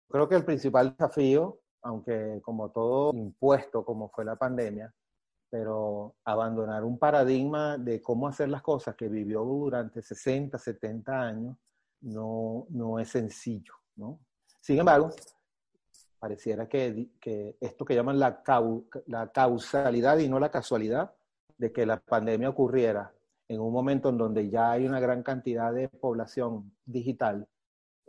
Creo 0.09 0.29
que 0.29 0.35
el 0.35 0.45
principal 0.45 0.91
desafío, 0.91 1.61
aunque 1.83 2.41
como 2.43 2.71
todo 2.71 3.13
impuesto 3.15 3.85
como 3.85 4.09
fue 4.11 4.25
la 4.25 4.37
pandemia, 4.37 4.93
pero 5.49 6.15
abandonar 6.25 6.85
un 6.85 6.99
paradigma 6.99 7.79
de 7.79 8.01
cómo 8.03 8.29
hacer 8.29 8.49
las 8.49 8.63
cosas 8.63 8.95
que 8.95 9.09
vivió 9.09 9.43
durante 9.43 10.03
60, 10.03 10.59
70 10.59 11.21
años, 11.21 11.57
no, 12.03 12.67
no 12.71 12.99
es 12.99 13.09
sencillo, 13.09 13.75
¿no? 13.97 14.21
Sin 14.61 14.79
embargo, 14.79 15.11
pareciera 16.19 16.69
que, 16.69 17.11
que 17.21 17.57
esto 17.61 17.85
que 17.85 17.95
llaman 17.95 18.19
la, 18.19 18.43
la 19.07 19.33
causalidad 19.33 20.19
y 20.19 20.29
no 20.29 20.39
la 20.39 20.51
casualidad 20.51 21.13
de 21.57 21.73
que 21.73 21.87
la 21.87 21.99
pandemia 21.99 22.51
ocurriera 22.51 23.13
en 23.49 23.61
un 23.61 23.73
momento 23.73 24.11
en 24.11 24.19
donde 24.19 24.49
ya 24.49 24.71
hay 24.71 24.87
una 24.87 25.01
gran 25.01 25.23
cantidad 25.23 25.73
de 25.73 25.89
población 25.89 26.73
digital 26.85 27.49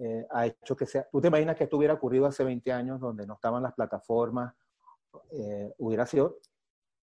eh, 0.03 0.25
ha 0.31 0.47
hecho 0.47 0.75
que 0.75 0.87
sea... 0.87 1.07
¿Tú 1.11 1.21
te 1.21 1.27
imaginas 1.27 1.55
que 1.55 1.65
esto 1.65 1.77
hubiera 1.77 1.93
ocurrido 1.93 2.25
hace 2.25 2.43
20 2.43 2.71
años 2.71 2.99
donde 2.99 3.27
no 3.27 3.35
estaban 3.35 3.61
las 3.61 3.73
plataformas? 3.73 4.51
Eh, 5.31 5.71
hubiera 5.77 6.07
sido 6.07 6.39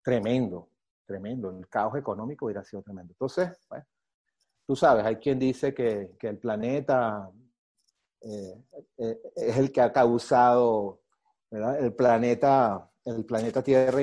tremendo, 0.01 0.69
tremendo. 1.05 1.51
El 1.51 1.69
caos 1.69 1.97
económico 1.97 2.45
hubiera 2.45 2.63
sido 2.63 2.83
tremendo. 2.83 3.13
Entonces, 3.13 3.51
bueno, 3.69 3.85
tú 4.65 4.77
sabes, 4.77 5.05
hay 5.05 5.17
quien 5.17 5.41
dice 5.41 5.75
que, 5.75 6.15
que 6.21 6.29
el 6.29 6.39
planeta 6.39 7.29
eh, 8.21 8.63
es 8.97 9.57
el 9.57 9.73
que 9.73 9.81
ha 9.81 9.93
causado, 9.93 11.01
¿verdad? 11.51 11.81
El 11.81 11.95
planeta, 11.95 12.89
el 13.07 13.25
planeta 13.25 13.61
Tierra, 13.61 14.03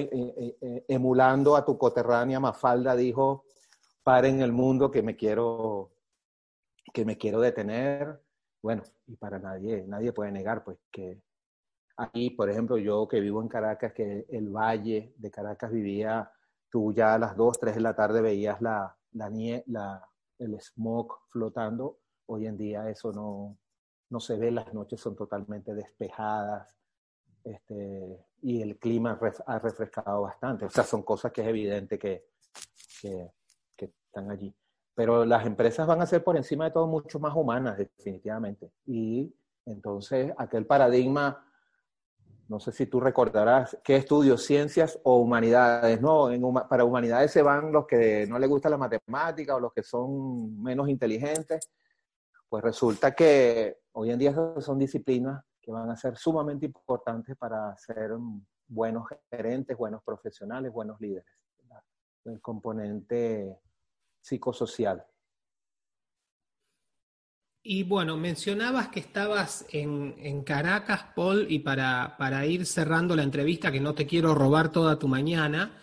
emulando 0.90 1.56
a 1.56 1.64
tu 1.64 1.78
coterránea 1.78 2.42
Mafalda, 2.42 2.98
dijo, 2.98 3.46
paren 4.04 4.42
el 4.42 4.52
mundo 4.52 4.92
que 4.92 5.02
me 5.02 5.16
quiero, 5.16 5.94
que 6.94 7.06
me 7.06 7.18
quiero 7.18 7.40
detener 7.40 8.20
bueno, 8.62 8.84
y 9.08 9.16
para 9.16 9.40
nadie, 9.40 9.86
nadie 9.88 10.14
puede 10.14 10.32
negar 10.32 10.64
pues 10.64 10.78
que 10.92 11.22
aquí, 11.98 12.32
por 12.32 12.50
ejemplo, 12.50 12.78
yo 12.78 13.08
que 13.08 13.20
vivo 13.20 13.42
en 13.42 13.48
Caracas, 13.48 13.94
que 13.94 14.26
el 14.30 14.50
valle 14.50 15.14
de 15.18 15.32
Caracas 15.32 15.72
vivía, 15.72 16.32
tú 16.70 16.94
ya 16.94 17.16
a 17.16 17.20
las 17.20 17.36
2, 17.36 17.60
3 17.60 17.76
de 17.76 17.82
la 17.82 17.96
tarde 17.96 18.22
veías 18.22 18.62
la, 18.62 18.96
la, 19.14 19.30
la 19.68 20.08
el 20.40 20.60
smog 20.60 21.20
flotando, 21.30 22.00
hoy 22.28 22.48
en 22.48 22.58
día 22.58 22.90
eso 22.90 23.12
no, 23.12 23.58
no 24.10 24.20
se 24.20 24.38
ve, 24.38 24.52
las 24.52 24.74
noches 24.74 25.00
son 25.00 25.16
totalmente 25.16 25.74
despejadas, 25.74 26.76
este, 27.44 28.26
y 28.42 28.62
el 28.62 28.78
clima 28.78 29.20
ha 29.46 29.60
refrescado 29.60 30.22
bastante. 30.22 30.66
O 30.66 30.70
sea, 30.70 30.84
son 30.84 31.04
cosas 31.04 31.32
que 31.32 31.42
es 31.42 31.48
evidente 31.48 31.98
que, 31.98 32.26
que 33.02 33.32
están 34.06 34.30
allí. 34.30 34.54
Pero 34.94 35.26
las 35.26 35.46
empresas 35.46 35.88
van 35.88 36.02
a 36.02 36.06
ser 36.06 36.24
por 36.24 36.36
encima 36.38 36.66
de 36.66 36.72
todo 36.72 36.88
mucho 36.88 37.20
más 37.20 37.36
humanas, 37.36 37.78
definitivamente. 37.78 38.72
Y 38.86 39.34
entonces 39.66 40.34
aquel 40.38 40.66
paradigma, 40.66 41.46
no 42.48 42.60
sé 42.60 42.72
si 42.72 42.86
tú 42.86 43.00
recordarás, 43.00 43.78
¿qué 43.84 43.96
estudios? 43.96 44.44
Ciencias 44.44 45.00
o 45.04 45.18
humanidades. 45.18 46.02
No, 46.02 46.30
para 46.70 46.84
humanidades 46.84 47.32
se 47.32 47.42
van 47.42 47.72
los 47.72 47.88
que 47.88 48.28
no 48.28 48.38
les 48.38 48.50
gusta 48.50 48.70
la 48.70 48.78
matemática 48.78 49.56
o 49.56 49.60
los 49.60 49.74
que 49.74 49.84
son 49.84 50.62
menos 50.62 50.90
inteligentes. 50.90 51.70
Pues 52.50 52.64
resulta 52.64 53.14
que 53.14 53.78
hoy 53.94 54.12
en 54.12 54.20
día 54.20 54.36
son 54.60 54.78
disciplinas 54.78 55.42
que 55.62 55.72
van 55.72 55.90
a 55.90 55.96
ser 55.96 56.18
sumamente 56.18 56.66
importantes 56.66 57.38
para 57.38 57.78
ser 57.78 58.12
buenos 58.68 59.06
gerentes, 59.30 59.78
buenos 59.78 60.04
profesionales, 60.04 60.72
buenos 60.72 61.00
líderes. 61.00 61.32
El 62.26 62.42
componente 62.42 63.58
psicosocial. 64.22 65.06
Y 67.64 67.84
bueno, 67.84 68.18
mencionabas 68.18 68.88
que 68.88 69.00
estabas 69.00 69.66
en, 69.70 70.44
Caracas, 70.44 71.06
Paul, 71.16 71.46
y 71.48 71.60
para, 71.60 72.16
para, 72.18 72.46
ir 72.48 72.66
cerrando 72.66 73.16
la 73.16 73.22
entrevista, 73.22 73.72
que 73.72 73.80
no 73.80 73.94
te 73.94 74.08
quiero 74.08 74.34
robar 74.34 74.72
toda 74.72 74.98
tu 74.98 75.08
mañana, 75.08 75.78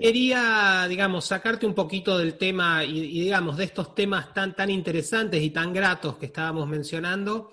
quería, 0.00 0.86
digamos, 0.88 1.24
sacarte 1.24 1.66
un 1.66 1.74
poquito 1.74 2.18
del 2.18 2.36
tema 2.36 2.84
y, 2.84 3.20
digamos, 3.20 3.56
de 3.56 3.64
estos 3.64 3.94
temas 3.94 4.34
tan, 4.34 4.56
tan 4.56 4.70
interesantes 4.70 5.40
y 5.40 5.50
tan 5.50 5.72
gratos 5.72 6.16
que 6.16 6.26
estábamos 6.26 6.66
mencionando, 6.66 7.52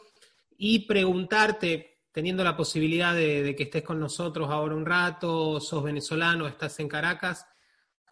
y 0.57 0.79
preguntarte, 0.87 1.99
teniendo 2.11 2.43
la 2.43 2.57
posibilidad 2.57 3.13
de, 3.13 3.43
de 3.43 3.55
que 3.55 3.63
estés 3.63 3.83
con 3.83 3.99
nosotros 3.99 4.49
ahora 4.49 4.73
un 4.73 4.87
rato, 4.87 5.59
sos 5.59 5.83
venezolano, 5.83 6.47
estás 6.47 6.79
en 6.79 6.87
Caracas, 6.87 7.45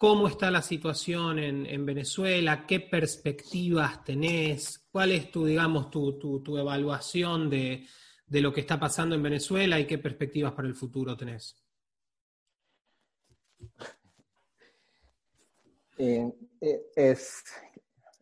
cómo 0.04 0.28
está 0.28 0.52
la 0.52 0.62
situación 0.62 1.40
en, 1.40 1.86
Venezuela, 1.86 2.66
qué 2.68 2.82
perspectivas 2.82 4.04
tenés, 4.04 4.86
cuál 4.92 5.14
es 5.14 5.32
tu, 5.32 5.46
digamos, 5.46 5.90
tu, 5.90 6.58
evaluación 6.58 7.50
de, 7.50 7.88
lo 8.28 8.52
que 8.52 8.60
está 8.60 8.78
pasando 8.78 9.16
en 9.16 9.24
Venezuela 9.24 9.80
y 9.80 9.88
qué 9.88 10.00
perspectivas 10.00 10.52
para 10.52 10.68
el 10.68 10.76
futuro 10.76 11.16
tenés. 11.16 11.56
Eh, 15.98 16.34
eh, 16.60 16.82
es, 16.98 17.42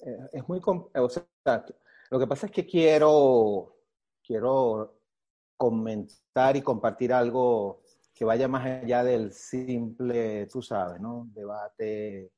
eh, 0.05 0.29
es, 0.33 0.47
muy... 0.47 0.61
O 0.63 1.09
sea, 1.09 1.65
lo 2.11 2.19
que 2.19 2.27
pasa 2.27 2.45
es 2.45 2.51
que 2.51 2.67
quiero, 2.67 3.75
quiero 4.23 4.99
comentar 5.57 6.55
y 6.55 6.61
compartir 6.61 7.11
algo 7.11 7.80
que 8.21 8.25
vaya 8.25 8.47
más 8.47 8.63
allá 8.63 9.03
del 9.03 9.33
simple, 9.33 10.45
tú 10.45 10.61
sabes, 10.61 11.01
¿no? 11.01 11.27
Debate 11.33 12.31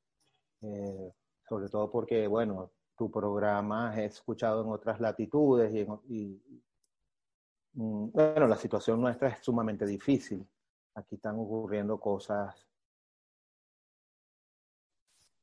eh, 0.62 1.14
sobre 1.46 1.68
todo 1.68 1.92
porque, 1.92 2.26
bueno, 2.26 2.72
tu 2.98 3.12
programa 3.12 3.94
es 4.02 4.14
escuchado 4.14 4.62
en 4.62 4.70
otras 4.70 5.02
latitudes 5.02 5.76
y, 6.08 6.42
mm, 7.74 8.12
bueno, 8.14 8.48
la 8.48 8.56
situación 8.56 9.02
nuestra 9.02 9.28
es 9.28 9.44
sumamente 9.44 9.86
difícil. 9.86 10.48
Aquí 10.96 11.16
están 11.16 11.38
ocurriendo 11.38 12.00
cosas 12.00 12.66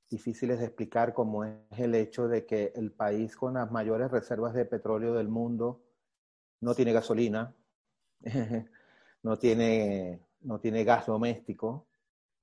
difíciles 0.09 0.59
de 0.59 0.65
explicar, 0.65 1.13
como 1.13 1.45
es 1.45 1.79
el 1.79 1.95
hecho 1.95 2.29
de 2.29 2.47
que 2.47 2.73
el 2.77 2.93
país 2.93 3.37
con 3.37 3.53
las 3.53 3.71
mayores 3.71 4.11
reservas 4.11 4.55
de 4.55 4.65
petróleo 4.65 5.13
del 5.13 5.29
mundo 5.29 5.83
no 6.63 6.75
tiene 6.75 6.95
gasolina, 6.95 7.55
no 9.23 9.39
tiene, 9.39 10.30
no 10.43 10.59
tiene 10.61 10.85
gas 10.85 11.07
doméstico. 11.07 11.87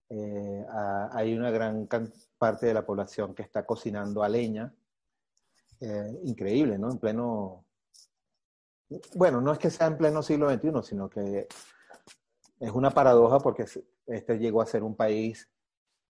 Eh, 0.09 0.65
hay 1.11 1.35
una 1.35 1.51
gran 1.51 1.87
parte 2.37 2.67
de 2.67 2.73
la 2.73 2.85
población 2.85 3.33
que 3.33 3.43
está 3.43 3.65
cocinando 3.65 4.23
a 4.23 4.29
leña. 4.29 4.73
Eh, 5.79 6.19
increíble, 6.23 6.77
¿no? 6.77 6.91
En 6.91 6.97
pleno... 6.97 7.65
Bueno, 9.15 9.41
no 9.41 9.51
es 9.51 9.59
que 9.59 9.69
sea 9.69 9.87
en 9.87 9.97
pleno 9.97 10.23
siglo 10.23 10.49
XXI, 10.49 10.71
sino 10.83 11.09
que 11.09 11.47
es 12.59 12.71
una 12.71 12.91
paradoja 12.91 13.39
porque 13.39 13.65
este 14.05 14.39
llegó 14.39 14.61
a 14.61 14.65
ser 14.65 14.83
un 14.83 14.95
país 14.95 15.49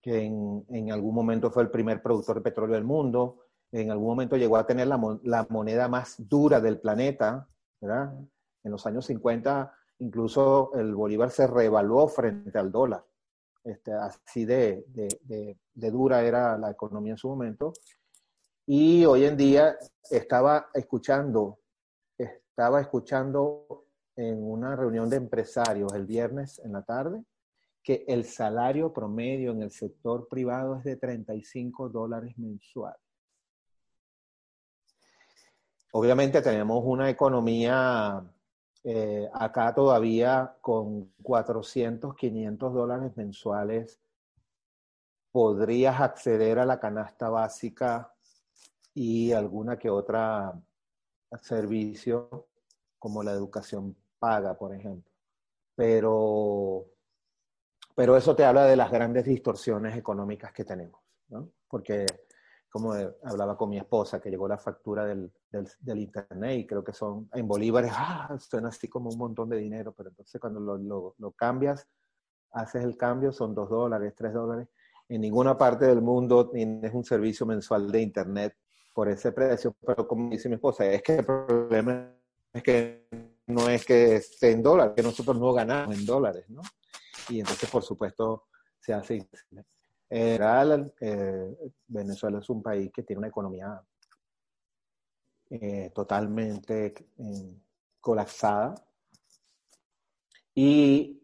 que 0.00 0.22
en, 0.22 0.92
algún 0.92 1.12
momento 1.12 1.50
fue 1.50 1.64
el 1.64 1.70
primer 1.70 2.00
productor 2.00 2.36
de 2.36 2.42
petróleo 2.42 2.76
del 2.76 2.84
mundo, 2.84 3.46
en 3.72 3.90
algún 3.90 4.06
momento 4.06 4.36
llegó 4.36 4.56
a 4.56 4.64
tener 4.64 4.86
la, 4.86 5.18
la 5.24 5.46
moneda 5.50 5.88
más 5.88 6.14
dura 6.18 6.60
del 6.60 6.78
planeta, 6.78 7.48
¿verdad? 7.80 8.14
En 8.62 8.70
los 8.70 8.86
años 8.86 9.06
50 9.06 9.77
incluso 10.00 10.72
el 10.74 10.94
bolívar 10.94 11.30
se 11.30 11.46
revaluó 11.46 12.08
frente 12.08 12.58
al 12.58 12.70
dólar. 12.70 13.04
Este, 13.64 13.92
así 13.92 14.44
de, 14.44 14.84
de, 14.88 15.90
dura 15.90 16.22
era 16.22 16.56
la 16.56 16.70
economía 16.70 17.12
en 17.12 17.18
su 17.18 17.28
momento. 17.28 17.72
Y 18.66 19.04
hoy 19.04 19.24
en 19.24 19.36
día 19.36 19.76
estaba 20.10 20.68
escuchando, 20.74 21.58
estaba 22.16 22.80
escuchando 22.80 23.86
en 24.16 24.42
una 24.42 24.76
reunión 24.76 25.08
de 25.08 25.16
empresarios 25.16 25.92
el 25.94 26.06
viernes 26.06 26.60
en 26.64 26.72
la 26.72 26.82
tarde 26.82 27.24
que 27.82 28.04
el 28.06 28.24
salario 28.24 28.92
promedio 28.92 29.52
en 29.52 29.62
el 29.62 29.70
sector 29.70 30.28
privado 30.28 30.76
es 30.76 30.84
de 30.84 30.96
35 30.96 31.88
dólares 31.88 32.36
mensuales. 32.36 33.00
Obviamente 35.92 36.42
tenemos 36.42 36.82
una 36.84 37.08
economía 37.08 38.22
eh, 38.84 39.28
acá 39.32 39.74
todavía 39.74 40.56
con 40.60 41.12
400, 41.22 42.14
500 42.14 42.74
dólares 42.74 43.16
mensuales 43.16 44.00
podrías 45.32 46.00
acceder 46.00 46.58
a 46.58 46.66
la 46.66 46.80
canasta 46.80 47.28
básica 47.28 48.12
y 48.94 49.32
alguna 49.32 49.78
que 49.78 49.90
otra 49.90 50.60
servicio 51.42 52.48
como 52.98 53.22
la 53.22 53.32
educación 53.32 53.96
paga, 54.18 54.56
por 54.56 54.74
ejemplo. 54.74 55.12
Pero, 55.74 56.86
pero 57.94 58.16
eso 58.16 58.34
te 58.34 58.44
habla 58.44 58.64
de 58.64 58.76
las 58.76 58.90
grandes 58.90 59.24
distorsiones 59.24 59.96
económicas 59.96 60.52
que 60.52 60.64
tenemos, 60.64 61.00
¿no? 61.28 61.50
Porque 61.68 62.06
como 62.70 62.92
hablaba 63.24 63.56
con 63.56 63.70
mi 63.70 63.78
esposa, 63.78 64.20
que 64.20 64.30
llegó 64.30 64.46
la 64.46 64.58
factura 64.58 65.04
del, 65.04 65.32
del, 65.50 65.98
internet 65.98 66.58
y 66.58 66.66
creo 66.66 66.84
que 66.84 66.92
son 66.92 67.28
en 67.32 67.48
bolívares, 67.48 67.92
ah, 67.94 68.36
suena 68.38 68.68
así 68.68 68.88
como 68.88 69.10
un 69.10 69.18
montón 69.18 69.48
de 69.48 69.56
dinero, 69.56 69.92
pero 69.96 70.10
entonces 70.10 70.40
cuando 70.40 70.60
lo, 70.60 70.76
lo, 70.76 71.14
lo 71.18 71.32
cambias, 71.32 71.86
haces 72.52 72.84
el 72.84 72.96
cambio, 72.96 73.32
son 73.32 73.54
dos 73.54 73.70
dólares, 73.70 74.14
tres 74.16 74.32
dólares. 74.32 74.68
En 75.08 75.22
ninguna 75.22 75.56
parte 75.56 75.86
del 75.86 76.02
mundo 76.02 76.50
tienes 76.50 76.92
un 76.92 77.04
servicio 77.04 77.46
mensual 77.46 77.90
de 77.90 78.02
internet 78.02 78.56
por 78.94 79.08
ese 79.08 79.32
precio, 79.32 79.74
pero 79.86 80.06
como 80.06 80.28
dice 80.28 80.48
mi 80.48 80.56
esposa, 80.56 80.84
es 80.84 81.02
que 81.02 81.16
el 81.16 81.24
problema 81.24 82.12
es 82.52 82.62
que 82.62 83.08
no 83.46 83.68
es 83.68 83.86
que 83.86 84.16
esté 84.16 84.52
en 84.52 84.62
dólares, 84.62 84.92
que 84.94 85.02
nosotros 85.02 85.38
no 85.38 85.52
ganamos 85.52 85.96
en 85.96 86.04
dólares, 86.04 86.44
¿no? 86.48 86.60
Y 87.30 87.40
entonces, 87.40 87.70
por 87.70 87.82
supuesto, 87.82 88.48
se 88.78 88.92
hace 88.92 89.26
general, 90.10 90.94
eh, 91.00 91.56
Venezuela 91.86 92.38
es 92.38 92.48
un 92.48 92.62
país 92.62 92.90
que 92.92 93.02
tiene 93.02 93.18
una 93.18 93.28
economía 93.28 93.80
eh, 95.50 95.90
totalmente 95.94 96.94
eh, 97.18 97.56
colapsada. 98.00 98.74
Y 100.54 101.22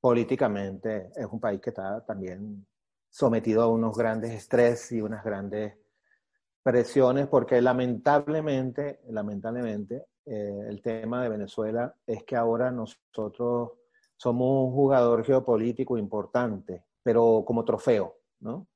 políticamente 0.00 1.10
es 1.14 1.26
un 1.26 1.38
país 1.38 1.60
que 1.60 1.68
está 1.68 2.02
también 2.02 2.66
sometido 3.10 3.62
a 3.62 3.68
unos 3.68 3.94
grandes 3.94 4.32
estrés 4.32 4.90
y 4.92 5.02
unas 5.02 5.22
grandes 5.22 5.76
presiones 6.62 7.26
porque 7.26 7.60
lamentablemente, 7.60 9.00
lamentablemente, 9.10 10.06
el 10.24 10.80
tema 10.80 11.22
de 11.22 11.28
Venezuela 11.28 11.94
es 12.06 12.24
que 12.24 12.34
ahora 12.34 12.70
nosotros 12.70 13.72
somos 14.16 14.66
un 14.66 14.72
jugador 14.72 15.26
geopolítico 15.26 15.98
importante 15.98 16.84
pero 17.02 17.44
como 17.46 17.64
trofeo, 17.64 18.16
¿no? 18.40 18.66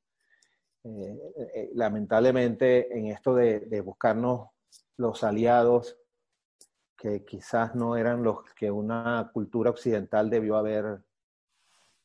Eh, 0.88 1.18
eh, 1.54 1.70
lamentablemente 1.74 2.96
en 2.96 3.08
esto 3.08 3.34
de, 3.34 3.80
buscarnos 3.80 4.50
los 4.96 5.24
aliados 5.24 5.98
que 6.96 7.24
quizás 7.24 7.74
no 7.74 7.96
eran 7.96 8.22
los 8.22 8.44
que 8.54 8.70
una 8.70 9.28
cultura 9.32 9.70
occidental 9.70 10.30
debió 10.30 10.56
haber 10.56 11.02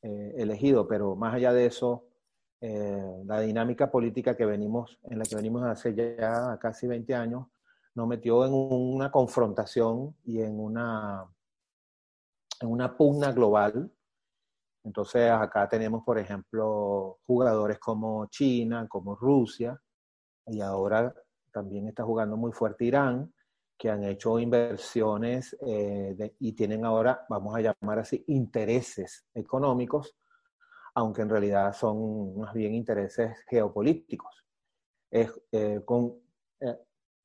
eh, 0.02 0.34
elegido, 0.38 0.88
pero 0.88 1.16
más 1.16 1.36
allá 1.36 1.54
de 1.54 1.68
eso, 1.68 2.08
la 2.62 3.40
dinámica 3.40 3.90
política 3.90 4.38
que 4.38 4.46
venimos, 4.46 5.00
en 5.10 5.18
la 5.18 5.26
que 5.26 5.36
venimos 5.36 5.64
hace 5.64 5.96
ya 5.96 6.60
casi 6.62 6.86
20 6.86 7.16
años, 7.16 7.48
nos 7.96 8.08
metió 8.08 8.46
en 8.46 8.54
una 8.54 9.12
confrontación 9.12 10.16
y 10.24 10.42
en 10.42 10.60
una, 10.60 11.26
en 12.60 12.70
una 12.70 12.96
pugna 12.96 13.32
global 13.32 13.92
entonces 14.84 15.30
acá 15.30 15.68
tenemos, 15.70 16.04
por 16.04 16.18
ejemplo, 16.18 17.20
jugadores 17.26 17.80
como 17.80 18.26
China, 18.28 18.88
como 18.88 19.16
Rusia, 19.16 19.80
y 20.48 20.62
ahora 20.62 21.14
también 21.52 21.88
está 21.88 22.04
jugando 22.04 22.36
muy 22.38 22.52
fuerte 22.52 22.86
Irán, 22.86 23.32
que 23.78 23.90
han 23.90 24.04
hecho 24.04 24.40
inversiones 24.40 25.56
eh, 25.66 26.36
y 26.40 26.54
tienen 26.54 26.86
ahora, 26.86 27.26
vamos 27.30 27.56
a 27.56 27.62
llamar 27.62 28.00
así, 28.00 28.24
intereses 28.28 29.26
económicos, 29.34 30.16
aunque 30.96 31.22
en 31.22 31.30
realidad 31.30 31.74
son 31.74 32.38
más 32.38 32.54
bien 32.54 32.74
intereses 32.74 33.38
geopolíticos. 33.50 34.46
Es, 35.10 35.32
eh, 35.52 35.82
con, 35.84 36.16
eh, 36.60 36.78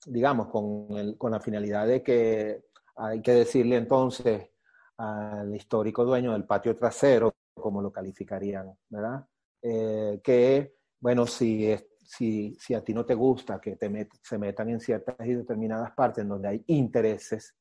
digamos, 0.06 0.48
con, 0.48 1.14
con 1.14 1.30
la 1.30 1.40
finalidad 1.40 1.86
de 1.86 2.02
que 2.02 2.64
hay 2.96 3.20
que 3.20 3.32
decirle 3.32 3.76
entonces 3.76 4.50
al 4.96 5.54
histórico 5.54 6.04
dueño 6.04 6.32
del 6.32 6.44
patio 6.44 6.74
trasero 6.74 7.35
como 7.66 7.82
lo 7.82 7.90
calificarían, 7.90 8.78
¿verdad? 8.88 9.26
Eh, 9.60 10.20
que, 10.22 10.76
bueno, 11.00 11.26
si, 11.26 11.74
si, 12.04 12.56
si, 12.60 12.74
a 12.74 12.84
ti 12.84 12.94
no 12.94 13.04
te 13.04 13.14
gusta 13.14 13.60
que 13.60 13.74
te 13.74 14.08
se 14.22 14.38
metan 14.38 14.70
en 14.70 14.78
ciertas 14.78 15.16
y 15.26 15.34
determinadas 15.34 15.90
partes 15.90 16.22
en 16.22 16.28
donde 16.28 16.46
hay 16.46 16.64
intereses 16.68 17.56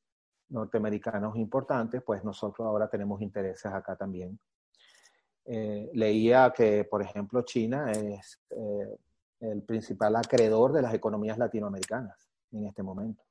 norteamericanos 0.50 1.36
importantes, 1.36 2.04
pues 2.06 2.22
nosotros 2.22 2.64
ahora 2.68 2.88
tenemos 2.88 3.20
intereses 3.20 3.72
acá 3.72 3.96
también. 3.96 4.38
Eh, 5.44 5.90
leía 5.92 6.52
que, 6.56 6.84
por 6.84 7.02
ejemplo, 7.02 7.42
China 7.42 7.90
es 7.90 8.40
eh, 8.50 8.96
el 9.40 9.64
principal 9.64 10.14
acreedor 10.14 10.72
de 10.72 10.82
las 10.82 10.94
economías 10.94 11.36
latinoamericanas 11.36 12.30
en 12.52 12.66
este 12.66 12.84
momento. 12.84 13.24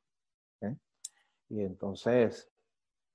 Y 1.47 1.61
entonces, 1.61 2.51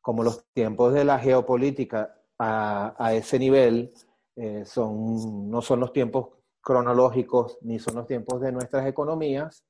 como 0.01 0.23
los 0.23 0.46
tiempos 0.55 0.94
de 0.94 1.05
la 1.05 1.18
geopolítica 1.18 2.19
a, 2.42 3.12
ese 3.14 3.38
nivel 3.38 3.92
eh, 4.37 4.64
son, 4.64 5.50
no 5.50 5.61
son 5.61 5.81
los 5.81 5.92
tiempos 5.92 6.29
cronológicos 6.62 7.59
ni 7.61 7.79
son 7.79 7.96
los 7.96 8.07
tiempos 8.07 8.40
de 8.40 8.53
nuestras 8.53 8.87
economías, 8.87 9.64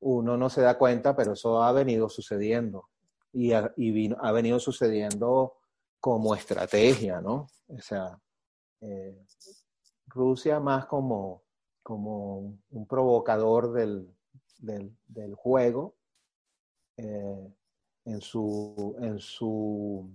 uno 0.00 0.36
no 0.36 0.48
se 0.48 0.60
da 0.60 0.78
cuenta, 0.78 1.16
pero 1.16 1.32
eso 1.32 1.62
ha 1.62 1.72
venido 1.72 2.08
sucediendo 2.08 2.88
y 3.32 3.52
ha, 3.52 3.74
ha 4.20 4.32
venido 4.32 4.60
sucediendo 4.60 5.54
como 5.98 6.34
estrategia, 6.34 7.20
¿no? 7.20 7.48
O 7.68 7.80
sea, 7.80 8.20
eh, 8.80 9.18
Rusia 10.06 10.60
más 10.60 10.86
como, 10.86 11.42
como 11.82 12.56
un 12.70 12.86
provocador 12.86 13.72
del, 13.72 14.08
del, 14.58 14.96
del 15.08 15.34
juego 15.34 15.96
eh, 16.96 17.52
en, 18.04 18.20
su, 18.20 18.96
en 19.00 19.18
su 19.18 20.08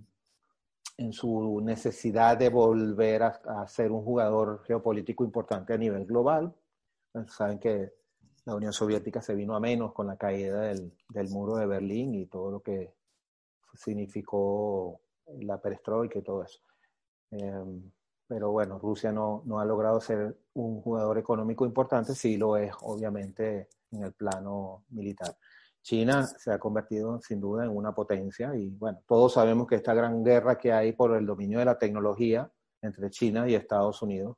en 1.02 1.12
su 1.12 1.60
necesidad 1.62 2.36
de 2.36 2.48
volver 2.48 3.22
a, 3.22 3.66
ser 3.68 3.90
un 3.90 4.04
jugador 4.04 4.62
geopolítico 4.64 5.24
importante 5.24 5.72
a 5.72 5.78
nivel 5.78 6.06
global. 6.06 6.54
Saben 7.26 7.58
que 7.58 7.92
la 8.44 8.54
Unión 8.54 8.72
Soviética 8.72 9.20
se 9.20 9.34
vino 9.34 9.54
a 9.54 9.60
menos 9.60 9.92
con 9.92 10.06
la 10.06 10.16
caída 10.16 10.62
del, 10.62 10.92
del 11.08 11.28
muro 11.28 11.56
de 11.56 11.66
Berlín 11.66 12.14
y 12.14 12.26
todo 12.26 12.50
lo 12.50 12.60
que 12.60 12.94
significó 13.74 15.00
la 15.40 15.60
perestroika 15.60 16.18
y 16.18 16.22
todo 16.22 16.44
eso. 16.44 16.60
Em, 17.30 17.90
pero 18.26 18.50
bueno, 18.50 18.78
Rusia 18.78 19.12
no, 19.12 19.42
no 19.44 19.60
ha 19.60 19.64
logrado 19.64 20.00
ser 20.00 20.36
un 20.54 20.80
jugador 20.80 21.18
económico 21.18 21.66
importante, 21.66 22.14
sí 22.14 22.36
lo 22.36 22.56
es 22.56 22.72
obviamente 22.80 23.68
en 23.90 24.04
el 24.04 24.12
plano 24.12 24.84
militar. 24.90 25.36
China 25.82 26.24
se 26.24 26.52
ha 26.52 26.58
convertido 26.58 27.20
sin 27.20 27.40
duda 27.40 27.64
en 27.64 27.76
una 27.76 27.92
potencia 27.92 28.54
y 28.54 28.70
bueno, 28.70 29.02
todos 29.06 29.34
sabemos 29.34 29.66
que 29.66 29.74
esta 29.74 29.94
gran 29.94 30.22
guerra 30.22 30.56
que 30.56 30.72
hay 30.72 30.92
por 30.92 31.16
el 31.16 31.26
dominio 31.26 31.58
de 31.58 31.64
la 31.64 31.78
tecnología 31.78 32.50
entre 32.80 33.10
China 33.10 33.48
y 33.48 33.54
Estados 33.54 34.00
Unidos 34.00 34.36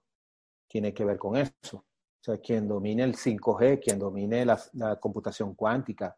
tiene 0.66 0.92
que 0.94 1.04
ver 1.04 1.18
con 1.18 1.36
eso. 1.36 1.76
O 1.76 2.24
sea, 2.24 2.38
quien 2.38 2.66
domine 2.66 3.04
el 3.04 3.14
5G, 3.14 3.82
quien 3.82 3.98
domine 3.98 4.46
la, 4.46 4.58
computación 4.98 5.54
cuántica, 5.54 6.16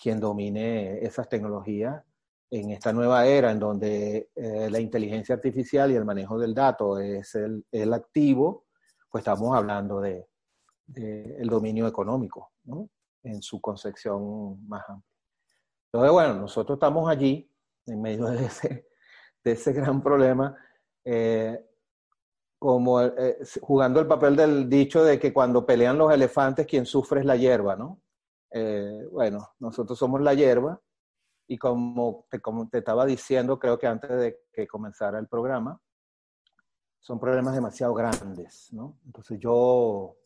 quien 0.00 0.20
domine 0.20 1.04
esas 1.04 1.28
tecnologías 1.28 2.00
en 2.50 2.70
esta 2.70 2.92
nueva 2.92 3.26
era 3.26 3.50
en 3.50 3.58
donde 3.58 4.30
eh, 4.34 4.70
la 4.70 4.78
inteligencia 4.78 5.34
artificial 5.34 5.90
y 5.90 5.96
el 5.96 6.04
manejo 6.04 6.38
del 6.38 6.54
dato 6.54 6.98
es 7.00 7.34
el, 7.34 7.92
activo, 7.92 8.66
pues 9.10 9.22
estamos 9.22 9.54
hablando 9.56 10.00
de, 10.00 10.28
de 10.86 11.36
el 11.38 11.48
dominio 11.48 11.88
económico, 11.88 12.52
¿no? 12.64 12.88
En 13.22 13.42
su 13.42 13.60
concepción 13.60 14.66
más 14.68 14.88
amplia. 14.88 15.08
Entonces, 15.86 16.12
bueno, 16.12 16.34
nosotros 16.34 16.76
estamos 16.76 17.08
allí, 17.08 17.50
en 17.86 18.02
medio 18.02 18.26
de 18.26 18.44
ese, 18.44 18.88
de 19.44 19.52
ese 19.52 19.72
gran 19.72 20.02
problema, 20.02 20.56
eh, 21.04 21.64
como 22.58 23.00
eh, 23.00 23.38
jugando 23.60 24.00
el 24.00 24.06
papel 24.06 24.36
del 24.36 24.68
dicho 24.68 25.04
de 25.04 25.18
que 25.18 25.32
cuando 25.32 25.64
pelean 25.64 25.96
los 25.96 26.12
elefantes, 26.12 26.66
quien 26.66 26.84
sufre 26.84 27.20
es 27.20 27.26
la 27.26 27.36
hierba, 27.36 27.76
¿no? 27.76 28.02
Eh, 28.50 29.06
bueno, 29.12 29.50
nosotros 29.58 29.98
somos 29.98 30.20
la 30.20 30.34
hierba 30.34 30.80
y 31.46 31.56
como 31.56 32.26
te, 32.30 32.40
como 32.40 32.68
te 32.68 32.78
estaba 32.78 33.06
diciendo, 33.06 33.58
creo 33.58 33.78
que 33.78 33.86
antes 33.86 34.10
de 34.10 34.40
que 34.52 34.66
comenzara 34.66 35.18
el 35.18 35.28
programa, 35.28 35.80
son 37.00 37.20
problemas 37.20 37.54
demasiado 37.54 37.94
grandes, 37.94 38.72
¿no? 38.72 38.98
Entonces 39.06 39.38
yo 39.38 40.16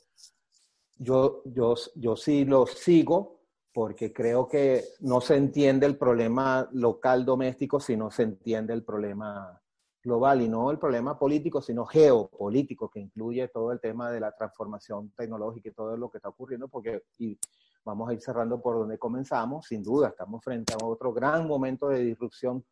yo, 1.02 1.42
yo, 1.44 1.74
yo 1.96 2.16
sí 2.16 2.44
lo 2.44 2.66
sigo 2.66 3.40
porque 3.72 4.12
creo 4.12 4.46
que 4.46 4.84
no 5.00 5.20
se 5.20 5.36
entiende 5.36 5.86
el 5.86 5.96
problema 5.96 6.68
local 6.72 7.24
doméstico 7.24 7.80
si 7.80 7.96
no 7.96 8.10
se 8.10 8.24
entiende 8.24 8.74
el 8.74 8.84
problema 8.84 9.58
global 10.02 10.42
y 10.42 10.48
no 10.48 10.70
el 10.70 10.78
problema 10.78 11.18
político, 11.18 11.62
sino 11.62 11.86
geopolítico, 11.86 12.90
que 12.90 13.00
incluye 13.00 13.48
todo 13.48 13.72
el 13.72 13.80
tema 13.80 14.10
de 14.10 14.20
la 14.20 14.32
transformación 14.32 15.12
tecnológica 15.16 15.68
y 15.68 15.72
todo 15.72 15.96
lo 15.96 16.10
que 16.10 16.18
está 16.18 16.28
ocurriendo, 16.28 16.68
porque 16.68 17.04
y 17.18 17.38
vamos 17.84 18.10
a 18.10 18.12
ir 18.12 18.20
cerrando 18.20 18.60
por 18.60 18.76
donde 18.76 18.98
comenzamos, 18.98 19.66
sin 19.66 19.82
duda, 19.82 20.08
estamos 20.08 20.42
frente 20.42 20.74
a 20.74 20.84
otro 20.84 21.12
gran 21.12 21.46
momento 21.46 21.88
de 21.88 22.00
disrupción, 22.00 22.64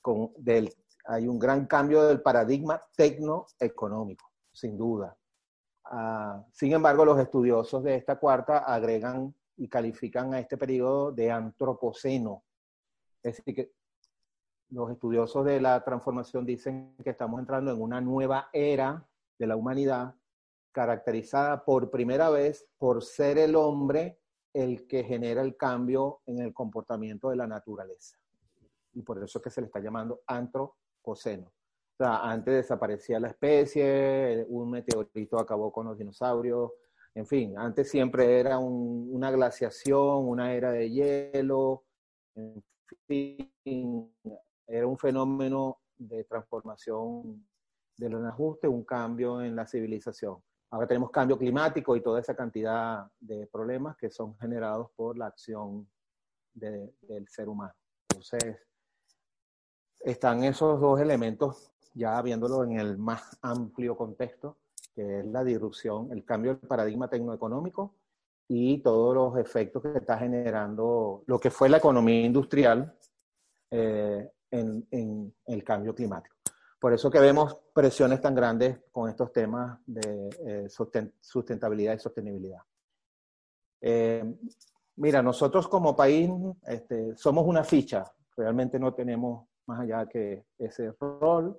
con, 0.00 0.32
del, 0.38 0.72
hay 1.06 1.28
un 1.28 1.38
gran 1.38 1.66
cambio 1.66 2.04
del 2.04 2.22
paradigma 2.22 2.82
tecnoeconómico, 2.96 4.30
sin 4.52 4.76
duda. 4.76 5.16
Uh, 5.90 6.42
sin 6.52 6.72
embargo, 6.72 7.04
los 7.04 7.18
estudiosos 7.18 7.82
de 7.82 7.96
esta 7.96 8.18
cuarta 8.18 8.58
agregan 8.58 9.34
y 9.56 9.68
califican 9.68 10.34
a 10.34 10.40
este 10.40 10.56
periodo 10.56 11.12
de 11.12 11.30
antropoceno. 11.30 12.44
Es 13.22 13.36
decir, 13.36 13.54
que 13.54 13.72
los 14.70 14.90
estudiosos 14.90 15.44
de 15.44 15.60
la 15.60 15.82
transformación 15.84 16.44
dicen 16.44 16.96
que 17.02 17.10
estamos 17.10 17.38
entrando 17.38 17.72
en 17.72 17.80
una 17.80 18.00
nueva 18.00 18.48
era 18.52 19.06
de 19.38 19.46
la 19.46 19.56
humanidad 19.56 20.14
caracterizada 20.72 21.64
por 21.64 21.90
primera 21.90 22.30
vez 22.30 22.66
por 22.78 23.02
ser 23.04 23.38
el 23.38 23.54
hombre 23.54 24.18
el 24.52 24.86
que 24.86 25.04
genera 25.04 25.42
el 25.42 25.56
cambio 25.56 26.20
en 26.26 26.40
el 26.40 26.52
comportamiento 26.52 27.30
de 27.30 27.36
la 27.36 27.46
naturaleza. 27.46 28.16
Y 28.92 29.02
por 29.02 29.22
eso 29.22 29.38
es 29.38 29.42
que 29.42 29.50
se 29.50 29.60
le 29.60 29.66
está 29.66 29.80
llamando 29.80 30.22
antropoceno. 30.26 31.52
O 31.94 31.96
sea, 31.96 32.28
antes 32.28 32.54
desaparecía 32.54 33.20
la 33.20 33.28
especie, 33.28 34.44
un 34.48 34.70
meteorito 34.70 35.38
acabó 35.38 35.72
con 35.72 35.86
los 35.86 35.96
dinosaurios, 35.96 36.72
en 37.14 37.26
fin, 37.26 37.56
antes 37.56 37.88
siempre 37.88 38.40
era 38.40 38.58
un, 38.58 39.08
una 39.12 39.30
glaciación, 39.30 40.28
una 40.28 40.52
era 40.52 40.72
de 40.72 40.90
hielo, 40.90 41.84
en 42.34 42.64
fin, 43.06 44.12
era 44.66 44.86
un 44.86 44.98
fenómeno 44.98 45.78
de 45.96 46.24
transformación 46.24 47.46
de 47.96 48.08
los 48.08 48.24
ajustes, 48.24 48.68
un 48.68 48.82
cambio 48.84 49.40
en 49.40 49.54
la 49.54 49.64
civilización. 49.64 50.42
Ahora 50.70 50.88
tenemos 50.88 51.12
cambio 51.12 51.38
climático 51.38 51.94
y 51.94 52.02
toda 52.02 52.18
esa 52.18 52.34
cantidad 52.34 53.06
de 53.20 53.46
problemas 53.46 53.96
que 53.96 54.10
son 54.10 54.36
generados 54.38 54.90
por 54.96 55.16
la 55.16 55.26
acción 55.26 55.88
de, 56.52 56.92
del 57.02 57.28
ser 57.28 57.48
humano. 57.48 57.74
Entonces, 58.10 58.58
están 60.00 60.42
esos 60.42 60.80
dos 60.80 61.00
elementos 61.00 61.73
ya 61.94 62.20
viéndolo 62.22 62.64
en 62.64 62.78
el 62.78 62.98
más 62.98 63.38
amplio 63.42 63.96
contexto, 63.96 64.58
que 64.94 65.20
es 65.20 65.26
la 65.26 65.42
disrupción, 65.42 66.12
el 66.12 66.24
cambio 66.24 66.54
del 66.56 66.68
paradigma 66.68 67.08
tecnoeconómico 67.08 67.94
y 68.48 68.78
todos 68.78 69.14
los 69.14 69.38
efectos 69.38 69.82
que 69.82 69.98
está 69.98 70.18
generando 70.18 71.22
lo 71.26 71.38
que 71.38 71.50
fue 71.50 71.68
la 71.68 71.78
economía 71.78 72.20
industrial 72.20 72.94
eh, 73.70 74.30
en, 74.50 74.86
en, 74.90 75.34
el 75.46 75.64
cambio 75.64 75.94
climático. 75.94 76.36
Por 76.78 76.92
eso 76.92 77.10
que 77.10 77.18
vemos 77.18 77.56
presiones 77.72 78.20
tan 78.20 78.34
grandes 78.34 78.78
con 78.92 79.08
estos 79.08 79.32
temas 79.32 79.78
de 79.86 80.28
eh, 80.46 80.68
sustentabilidad 80.68 81.94
y 81.94 81.98
sostenibilidad. 81.98 82.60
Eh, 83.80 84.22
mira, 84.96 85.22
nosotros 85.22 85.66
como 85.66 85.96
país 85.96 86.30
este, 86.66 87.16
somos 87.16 87.46
una 87.46 87.64
ficha, 87.64 88.04
realmente 88.36 88.78
no 88.78 88.92
tenemos 88.92 89.48
más 89.66 89.80
allá 89.80 90.06
que 90.06 90.44
ese 90.58 90.92
rol. 91.00 91.58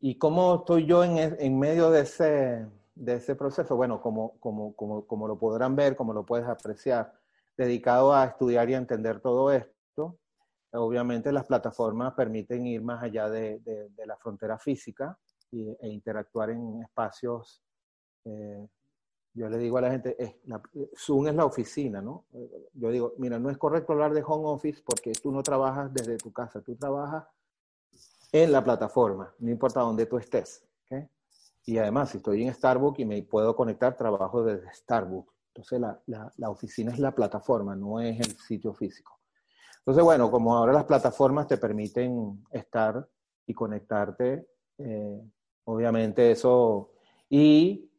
¿Y 0.00 0.16
cómo 0.16 0.56
estoy 0.56 0.86
yo 0.86 1.02
en, 1.02 1.18
en 1.18 1.58
medio 1.58 1.90
de 1.90 2.02
ese, 2.02 2.66
de 2.94 3.14
ese 3.14 3.34
proceso? 3.34 3.74
Bueno, 3.74 4.00
como, 4.00 4.38
como, 4.38 4.74
como, 4.76 5.04
como 5.06 5.26
lo 5.26 5.38
podrán 5.38 5.74
ver, 5.74 5.96
como 5.96 6.12
lo 6.12 6.24
puedes 6.24 6.46
apreciar, 6.46 7.12
dedicado 7.56 8.14
a 8.14 8.24
estudiar 8.24 8.70
y 8.70 8.74
a 8.74 8.78
entender 8.78 9.20
todo 9.20 9.50
esto. 9.50 10.16
Obviamente 10.72 11.32
las 11.32 11.46
plataformas 11.46 12.14
permiten 12.14 12.66
ir 12.66 12.82
más 12.82 13.02
allá 13.02 13.28
de, 13.28 13.58
de, 13.60 14.06
la 14.06 14.16
frontera 14.16 14.58
física 14.58 15.18
y, 15.50 15.68
e 15.80 15.88
interactuar 15.88 16.50
en 16.50 16.82
espacios. 16.82 17.60
Eh, 18.24 18.68
yo 19.34 19.48
le 19.48 19.58
digo 19.58 19.78
a 19.78 19.80
la 19.80 19.90
gente, 19.90 20.14
es 20.18 20.36
la, 20.44 20.60
Zoom 20.96 21.28
es 21.28 21.34
la 21.34 21.44
oficina, 21.44 22.00
¿no? 22.00 22.24
Yo 22.74 22.90
digo, 22.90 23.14
mira, 23.18 23.38
no 23.38 23.50
es 23.50 23.58
correcto 23.58 23.92
hablar 23.92 24.12
de 24.12 24.22
home 24.24 24.48
office 24.48 24.82
porque 24.84 25.12
tú 25.12 25.32
no 25.32 25.42
trabajas 25.42 25.92
desde 25.92 26.18
tu 26.18 26.32
casa, 26.32 26.60
tú 26.60 26.76
trabajas 26.76 27.24
en 28.32 28.52
la 28.52 28.62
plataforma, 28.62 29.34
no 29.38 29.50
importa 29.50 29.80
dónde 29.80 30.06
tú 30.06 30.18
estés. 30.18 30.66
¿okay? 30.84 31.08
Y 31.64 31.78
además, 31.78 32.10
si 32.10 32.18
estoy 32.18 32.42
en 32.42 32.54
Starbucks 32.54 33.00
y 33.00 33.04
me 33.04 33.22
puedo 33.22 33.54
conectar, 33.56 33.96
trabajo 33.96 34.42
desde 34.42 34.72
Starbucks. 34.72 35.32
Entonces, 35.54 35.80
la, 35.80 36.00
la, 36.06 36.32
la, 36.36 36.50
oficina 36.50 36.92
es 36.92 36.98
la 36.98 37.14
plataforma, 37.14 37.74
no 37.74 38.00
es 38.00 38.20
el 38.20 38.36
sitio 38.38 38.72
físico. 38.74 39.18
Entonces, 39.78 40.04
bueno, 40.04 40.30
como 40.30 40.56
ahora 40.56 40.72
las 40.72 40.84
plataformas 40.84 41.46
te 41.46 41.56
permiten 41.56 42.44
estar 42.50 43.08
y 43.46 43.54
conectarte, 43.54 44.48
eh, 44.78 45.20
obviamente 45.64 46.30
eso... 46.30 46.92
Y 47.30 47.90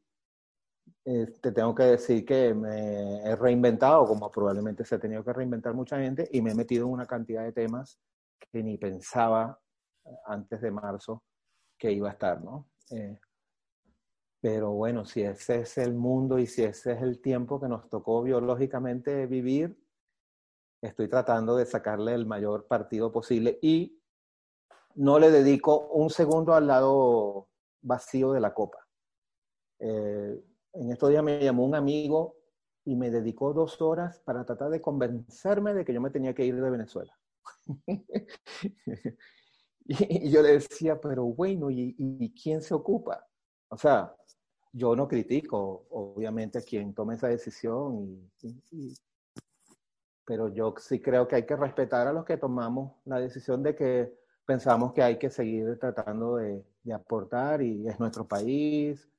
eh, 1.05 1.33
te 1.41 1.51
tengo 1.51 1.73
que 1.73 1.83
decir 1.83 2.25
que 2.25 2.53
me 2.53 3.23
he 3.23 3.35
reinventado, 3.35 4.05
como 4.05 4.31
probablemente 4.31 4.85
se 4.85 4.95
ha 4.95 4.99
tenido 4.99 5.23
que 5.23 5.33
reinventar 5.33 5.73
mucha 5.73 5.97
gente, 5.97 6.27
y 6.31 6.41
me 6.41 6.51
he 6.51 6.55
metido 6.55 6.85
en 6.85 6.93
una 6.93 7.05
cantidad 7.05 7.43
de 7.43 7.51
temas 7.51 7.99
que 8.51 8.63
ni 8.63 8.77
pensaba 8.77 9.59
antes 10.25 10.61
de 10.61 10.71
marzo 10.71 11.23
que 11.77 11.91
iba 11.91 12.09
a 12.09 12.13
estar, 12.13 12.41
¿no? 12.43 12.69
Eh, 12.91 13.17
pero 14.41 14.71
bueno, 14.71 15.05
si 15.05 15.21
ese 15.21 15.61
es 15.61 15.77
el 15.77 15.93
mundo 15.93 16.39
y 16.39 16.47
si 16.47 16.63
ese 16.63 16.93
es 16.93 17.01
el 17.01 17.21
tiempo 17.21 17.59
que 17.59 17.67
nos 17.67 17.89
tocó 17.89 18.23
biológicamente 18.23 19.25
vivir, 19.25 19.77
estoy 20.81 21.09
tratando 21.09 21.57
de 21.57 21.65
sacarle 21.65 22.13
el 22.13 22.25
mayor 22.25 22.67
partido 22.67 23.11
posible 23.11 23.59
y 23.61 24.01
no 24.95 25.19
le 25.19 25.29
dedico 25.29 25.87
un 25.89 26.09
segundo 26.09 26.53
al 26.53 26.67
lado 26.67 27.49
vacío 27.81 28.31
de 28.31 28.39
la 28.39 28.53
copa. 28.53 28.87
Eh, 29.79 30.41
en 30.73 30.91
estos 30.91 31.09
días 31.09 31.23
me 31.23 31.43
llamó 31.43 31.65
un 31.65 31.75
amigo 31.75 32.37
y 32.85 32.95
me 32.95 33.11
dedicó 33.11 33.53
dos 33.53 33.81
horas 33.81 34.19
para 34.19 34.45
tratar 34.45 34.69
de 34.69 34.81
convencerme 34.81 35.73
de 35.73 35.85
que 35.85 35.93
yo 35.93 36.01
me 36.01 36.11
tenía 36.11 36.33
que 36.33 36.45
ir 36.45 36.59
de 36.59 36.69
Venezuela. 36.69 37.17
Y, 39.91 40.29
yo 40.29 40.43
le 40.43 40.53
decía, 40.53 41.01
pero 41.01 41.23
bueno, 41.25 41.71
¿y, 41.71 41.95
¿y, 41.97 42.31
quién 42.31 42.61
se 42.61 42.75
ocupa? 42.75 43.25
O 43.69 43.77
sea, 43.77 44.15
yo 44.71 44.95
no 44.95 45.07
critico, 45.07 45.87
obviamente, 45.89 46.59
a 46.59 46.61
quien 46.61 46.93
tome 46.93 47.15
esa 47.15 47.27
decisión, 47.27 48.29
y, 48.43 48.61
y, 48.69 48.93
pero 50.25 50.47
yo 50.49 50.75
sí 50.77 51.01
creo 51.01 51.27
que 51.27 51.37
hay 51.37 51.45
que 51.47 51.55
respetar 51.55 52.07
a 52.07 52.13
los 52.13 52.23
que 52.23 52.37
tomamos 52.37 52.97
la 53.05 53.19
decisión 53.19 53.63
de 53.63 53.75
que 53.75 54.13
pensamos 54.45 54.93
que 54.93 55.01
hay 55.01 55.17
que 55.17 55.31
seguir 55.31 55.79
tratando 55.79 56.35
de, 56.35 56.63
de 56.83 56.93
aportar 56.93 57.63
y 57.63 57.87
es 57.87 57.99
nuestro 57.99 58.27
país. 58.27 59.09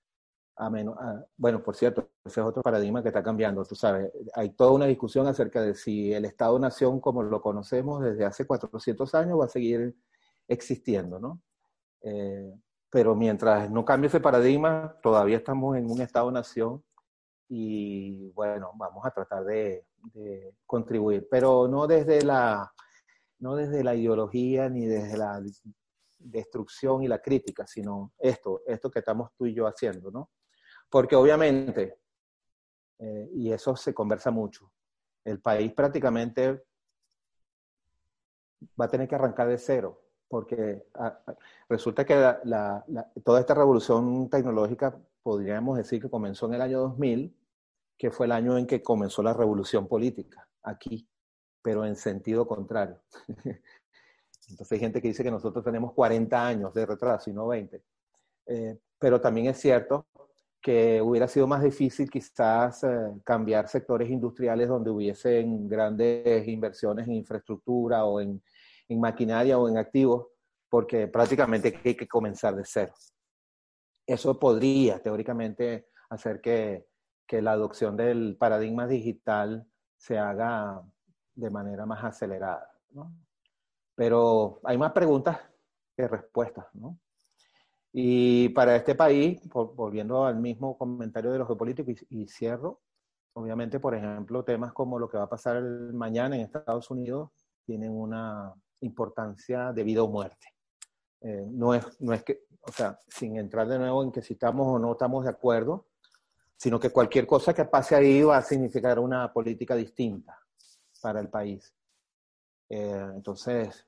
A 0.55 0.71
menos, 0.71 0.97
a, 0.99 1.25
bueno, 1.37 1.63
por 1.65 1.75
cierto, 1.75 2.09
ese 2.25 2.41
es 2.41 2.47
otro 2.47 2.63
paradigma 2.63 3.03
que 3.03 3.09
está 3.09 3.25
cambiando, 3.25 3.65
tú 3.65 3.75
sabes. 3.75 4.13
Hay 4.35 4.51
toda 4.51 4.71
una 4.73 4.87
discusión 4.87 5.27
acerca 5.27 5.63
de 5.63 5.75
si 5.75 6.13
el 6.13 6.27
Estado-Nación, 6.27 7.01
como 7.01 7.25
lo 7.25 7.41
conocemos 7.41 8.03
desde 8.03 8.25
hace 8.25 8.47
400 8.47 9.15
años, 9.17 9.41
va 9.41 9.47
a 9.47 9.49
seguir 9.49 9.97
existiendo, 10.51 11.19
¿no? 11.21 11.41
Eh, 12.03 12.53
pero 12.91 13.15
mientras 13.15 13.71
no 13.71 13.85
cambie 13.85 14.09
ese 14.09 14.21
paradigma, 14.21 14.99
todavía 15.01 15.37
estamos 15.37 15.77
en 15.77 15.89
un 15.89 16.01
Estado-nación 16.01 16.85
y 17.49 18.31
bueno, 18.33 18.73
vamos 18.77 19.05
a 19.07 19.11
tratar 19.13 19.45
de, 19.45 19.87
contribuir, 20.67 21.29
pero 21.31 21.69
no 21.69 21.87
desde, 21.87 22.23
la, 22.23 22.73
no 23.39 23.55
desde 23.55 23.85
la 23.85 23.95
ideología 23.95 24.69
ni 24.69 24.87
desde 24.87 25.17
la 25.17 25.41
destrucción 26.19 27.03
y 27.03 27.09
la 27.09 27.21
crítica, 27.21 27.67
sino 27.67 28.13
esto, 28.19 28.63
esto 28.67 28.91
que 28.91 29.01
estamos 29.01 29.31
tú 29.37 29.47
y 29.47 29.55
yo 29.55 29.67
haciendo, 29.67 30.11
¿no? 30.11 30.31
Porque 30.89 31.15
obviamente, 31.15 32.01
eh, 32.99 33.31
y 33.35 33.53
eso 33.53 33.77
se 33.77 33.95
conversa 33.95 34.31
mucho, 34.31 34.73
el 35.25 35.41
país 35.41 35.73
prácticamente 35.73 36.65
va 38.81 38.87
a 38.87 38.89
tener 38.89 39.09
que 39.09 39.15
arrancar 39.15 39.49
de 39.49 39.59
cero, 39.59 40.10
porque 40.31 40.87
ah, 40.95 41.21
ah, 41.27 41.35
resulta 41.69 42.07
que 42.07 42.15
la, 42.15 42.85
toda 43.25 43.41
esta 43.41 43.53
revolución 43.53 44.31
tecnológica 44.31 44.97
podríamos 45.25 45.77
decir 45.77 46.01
que 46.01 46.09
comenzó 46.09 46.47
en 46.47 46.55
el 46.55 46.63
año 46.63 46.81
2000, 46.83 47.37
que 47.99 48.11
fue 48.13 48.27
el 48.27 48.33
año 48.33 48.57
en 48.57 48.67
que 48.67 48.81
comenzó 48.81 49.25
la 49.25 49.35
revolución 49.35 49.89
política 49.89 50.49
aquí, 50.63 51.09
pero 51.61 51.85
en 51.85 51.97
sentido 51.97 52.47
contrario. 52.47 53.01
Entonces 54.49 54.73
hay 54.73 54.79
gente 54.79 55.03
que 55.03 55.09
dice 55.09 55.25
que 55.25 55.33
nosotros 55.33 55.65
tenemos 55.65 55.93
40 55.95 56.47
años 56.47 56.73
de 56.75 56.87
retraso 56.87 57.29
y 57.29 57.33
no 57.33 57.49
20. 57.49 57.83
Eh, 58.47 58.79
pero 59.01 59.21
también 59.21 59.49
es 59.49 59.59
cierto 59.59 60.07
que 60.63 61.03
hubiera 61.03 61.27
sido 61.27 61.49
más 61.49 61.63
difícil 61.63 62.09
quizás 62.09 62.85
eh, 62.85 62.89
cambiar 63.25 63.69
sectores 63.69 64.09
industriales 64.09 64.69
donde 64.69 64.91
hubiesen 64.91 65.67
grandes 65.69 66.47
inversiones 66.47 67.09
en 67.09 67.15
infraestructura 67.15 68.05
o 68.05 68.21
en, 68.21 68.41
en 68.91 69.01
maquinaria 69.01 69.59
o 69.59 69.69
en 69.69 69.79
activos, 69.79 70.27
porque 70.69 71.09
prácticamente 71.09 71.81
hay 71.85 71.95
que 71.95 72.09
comenzar 72.09 72.55
de 72.57 72.65
cero. 72.65 72.93
Eso 74.07 74.39
podría 74.39 75.01
teóricamente 75.01 75.89
hacer 76.11 76.41
que, 76.41 76.87
que 77.27 77.41
la 77.41 77.53
adopción 77.53 77.97
del 77.97 78.37
paradigma 78.37 78.87
digital 78.87 79.67
se 79.97 80.19
haga 80.19 80.83
de 81.35 81.51
manera 81.51 81.87
más 81.87 82.03
acelerada. 82.05 82.69
¿no? 82.91 83.13
Pero 83.95 84.61
hay 84.65 84.77
más 84.77 84.93
preguntas 84.93 85.39
que 85.97 86.09
respuestas, 86.09 86.67
¿no? 86.75 86.99
Y 87.93 88.51
para 88.51 88.77
este 88.77 88.95
país, 88.95 89.41
volviendo 89.53 90.25
al 90.25 90.37
mismo 90.37 90.79
comentario 90.79 91.33
de 91.33 91.39
los 91.39 91.49
geopolíticos 91.49 92.07
y, 92.09 92.27
cierro, 92.29 92.81
obviamente, 93.33 93.81
por 93.81 93.97
ejemplo, 93.97 94.45
temas 94.45 94.73
como 94.73 94.99
lo 94.99 95.09
que 95.09 95.19
va 95.19 95.25
a 95.25 95.29
pasar 95.29 95.61
mañana 95.93 96.37
en 96.37 96.43
Estados 96.43 96.89
Unidos 96.91 97.31
tienen 97.67 97.91
una 97.91 98.55
importancia 98.81 99.73
de 99.73 99.83
vida 99.85 100.03
o 100.03 100.09
muerte. 100.09 100.55
Eh, 101.21 101.47
no, 101.51 101.75
es, 101.75 102.01
no 102.01 102.15
es 102.15 102.23
que, 102.23 102.45
o 102.63 102.73
sea, 102.73 102.99
sin 103.09 103.37
entrar 103.37 103.69
de 103.69 103.79
nuevo 103.79 104.03
en 104.03 104.11
que 104.11 104.23
si 104.23 104.35
estamos 104.35 104.67
o 104.67 104.79
no 104.79 104.93
estamos 104.93 105.25
de 105.25 105.31
acuerdo, 105.31 105.87
sino 106.57 106.81
que 106.81 106.91
cualquier 106.91 107.27
cosa 107.27 107.55
que 107.55 107.65
pase 107.65 107.95
ahí 107.95 108.23
va 108.23 108.39
a 108.39 108.43
significar 108.43 108.99
una 108.99 109.33
política 109.33 109.75
distinta 109.75 110.39
para 111.01 111.21
el 111.21 111.29
país. 111.29 111.75
Eh, 112.69 113.11
entonces, 113.15 113.87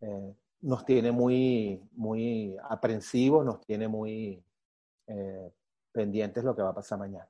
eh, 0.00 0.34
nos 0.62 0.84
tiene 0.84 1.12
muy, 1.12 1.82
muy 1.92 2.56
aprensivos, 2.68 3.44
nos 3.44 3.60
tiene 3.60 3.88
muy 3.88 4.42
pendientes 5.92 6.42
lo 6.42 6.56
que 6.56 6.62
va 6.62 6.70
a 6.70 6.74
pasar 6.74 6.98
mañana. 6.98 7.28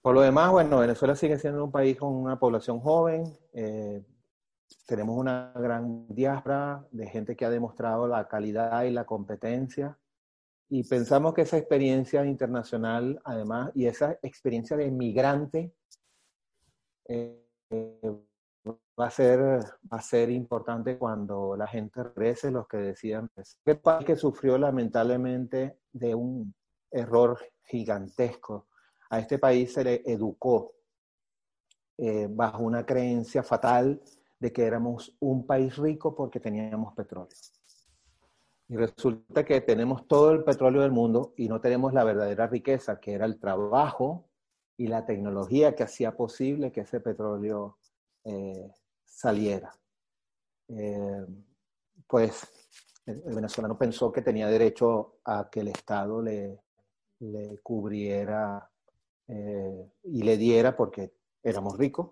Por 0.00 0.14
lo 0.14 0.20
demás, 0.20 0.52
bueno, 0.52 0.78
Venezuela 0.78 1.16
sigue 1.16 1.36
siendo 1.36 1.64
un 1.64 1.72
país 1.72 1.96
con 1.98 2.14
una 2.14 2.38
población 2.38 2.78
joven, 2.78 3.24
tenemos 4.86 5.16
una 5.16 5.52
gran 5.54 6.06
diáspora 6.08 6.84
de 6.90 7.06
gente 7.08 7.36
que 7.36 7.44
ha 7.44 7.50
demostrado 7.50 8.06
la 8.06 8.26
calidad 8.28 8.84
y 8.84 8.90
la 8.90 9.04
competencia 9.04 9.98
y 10.68 10.82
pensamos 10.82 11.32
que 11.32 11.42
esa 11.42 11.58
experiencia 11.58 12.24
internacional, 12.24 13.20
además, 13.24 13.70
y 13.74 13.86
esa 13.86 14.18
experiencia 14.22 14.76
de 14.76 14.90
migrante, 14.90 15.72
eh, 17.08 17.40
va 18.98 19.06
a 19.06 19.10
ser, 19.10 19.38
va 19.40 19.98
a 19.98 20.02
ser 20.02 20.30
importante 20.30 20.98
cuando 20.98 21.56
la 21.56 21.68
gente 21.68 22.02
regrese, 22.02 22.50
los 22.50 22.66
que 22.66 22.78
decidan. 22.78 23.30
¿Qué 23.64 23.76
país 23.76 24.04
que 24.04 24.16
sufrió 24.16 24.58
lamentablemente 24.58 25.78
de 25.92 26.14
un 26.16 26.52
error 26.90 27.38
gigantesco? 27.62 28.66
A 29.10 29.20
este 29.20 29.38
país 29.38 29.72
se 29.72 29.84
le 29.84 30.02
educó 30.04 30.74
eh, 31.96 32.26
bajo 32.28 32.64
una 32.64 32.84
creencia 32.84 33.44
fatal 33.44 34.02
de 34.38 34.52
que 34.52 34.64
éramos 34.64 35.16
un 35.20 35.46
país 35.46 35.76
rico 35.76 36.14
porque 36.14 36.40
teníamos 36.40 36.94
petróleo. 36.94 37.36
Y 38.68 38.76
resulta 38.76 39.44
que 39.44 39.60
tenemos 39.60 40.06
todo 40.08 40.32
el 40.32 40.42
petróleo 40.42 40.82
del 40.82 40.90
mundo 40.90 41.34
y 41.36 41.48
no 41.48 41.60
tenemos 41.60 41.92
la 41.92 42.04
verdadera 42.04 42.48
riqueza, 42.48 42.98
que 43.00 43.12
era 43.12 43.24
el 43.24 43.38
trabajo 43.38 44.28
y 44.76 44.88
la 44.88 45.06
tecnología 45.06 45.74
que 45.74 45.84
hacía 45.84 46.16
posible 46.16 46.72
que 46.72 46.80
ese 46.80 47.00
petróleo 47.00 47.78
eh, 48.24 48.70
saliera. 49.04 49.72
Eh, 50.68 51.26
pues 52.08 52.46
el, 53.06 53.22
venezolano 53.22 53.78
pensó 53.78 54.10
que 54.10 54.22
tenía 54.22 54.48
derecho 54.48 55.18
a 55.24 55.48
que 55.48 55.60
el 55.60 55.68
Estado 55.68 56.20
le, 56.20 56.60
le 57.20 57.58
cubriera 57.58 58.68
eh, 59.28 59.92
y 60.02 60.22
le 60.22 60.36
diera 60.36 60.76
porque 60.76 61.12
éramos 61.42 61.78
ricos. 61.78 62.10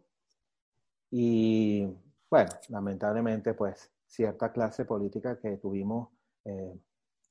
Y 1.10 1.88
bueno, 2.34 2.50
lamentablemente 2.68 3.54
pues 3.54 3.92
cierta 4.06 4.50
clase 4.50 4.84
política 4.84 5.38
que 5.38 5.56
tuvimos 5.58 6.08
eh, 6.44 6.80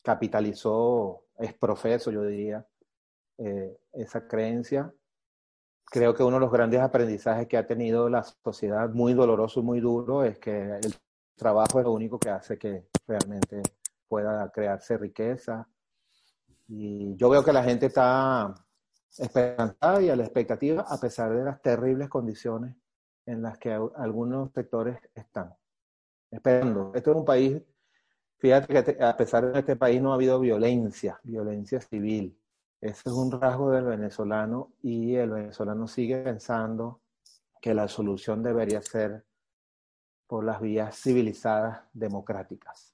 capitalizó, 0.01 1.25
es 1.37 1.53
profeso 1.53 2.09
yo 2.09 2.23
diría, 2.23 2.65
esa 3.91 4.27
creencia 4.27 4.93
creo 5.93 6.13
que 6.15 6.23
uno 6.23 6.37
de 6.37 6.39
los 6.39 6.51
grandes 6.51 6.79
aprendizajes 6.79 7.47
que 7.47 7.57
ha 7.57 7.67
tenido 7.67 8.09
la 8.09 8.23
sociedad, 8.23 8.89
muy 8.89 9.13
doloroso 9.13 9.59
y 9.59 9.63
muy 9.63 9.79
duro, 9.81 10.23
es 10.23 10.39
que 10.39 10.77
el 10.77 10.95
trabajo 11.35 11.79
es 11.79 11.85
lo 11.85 11.91
único 11.91 12.17
que 12.17 12.29
hace 12.29 12.57
que 12.57 12.87
realmente 13.05 13.61
pueda 14.07 14.49
crearse 14.51 14.97
riqueza. 14.97 15.67
Y 16.67 17.15
yo 17.17 17.29
veo 17.29 17.43
que 17.43 17.51
la 17.51 17.63
gente 17.63 17.87
está 17.87 18.55
esperanzada 19.17 20.01
y 20.01 20.09
a 20.09 20.15
la 20.15 20.23
expectativa 20.23 20.85
a 20.87 20.97
pesar 20.97 21.35
de 21.35 21.43
las 21.43 21.61
terribles 21.61 22.09
condiciones 22.09 22.75
en 23.25 23.41
las 23.41 23.57
que 23.57 23.71
algunos 23.71 24.51
sectores 24.51 24.97
están 25.15 25.53
esperando. 26.31 26.91
Esto 26.95 27.11
es 27.11 27.17
un 27.17 27.25
país, 27.25 27.61
fíjate 28.37 28.83
que 28.83 29.03
a 29.03 29.15
pesar 29.15 29.51
de 29.51 29.59
este 29.59 29.75
país 29.75 30.01
no 30.01 30.11
ha 30.11 30.15
habido 30.15 30.39
violencia, 30.39 31.19
violencia 31.23 31.79
civil. 31.81 32.37
Ese 32.81 33.09
es 33.09 33.15
un 33.15 33.31
rasgo 33.31 33.71
del 33.71 33.85
venezolano 33.85 34.73
y 34.81 35.15
el 35.15 35.29
venezolano 35.29 35.87
sigue 35.87 36.17
pensando 36.17 37.01
que 37.61 37.73
la 37.73 37.87
solución 37.87 38.43
debería 38.43 38.81
ser 38.81 39.23
por 40.27 40.43
las 40.43 40.59
vías 40.59 40.99
civilizadas 40.99 41.81
democráticas. 41.93 42.93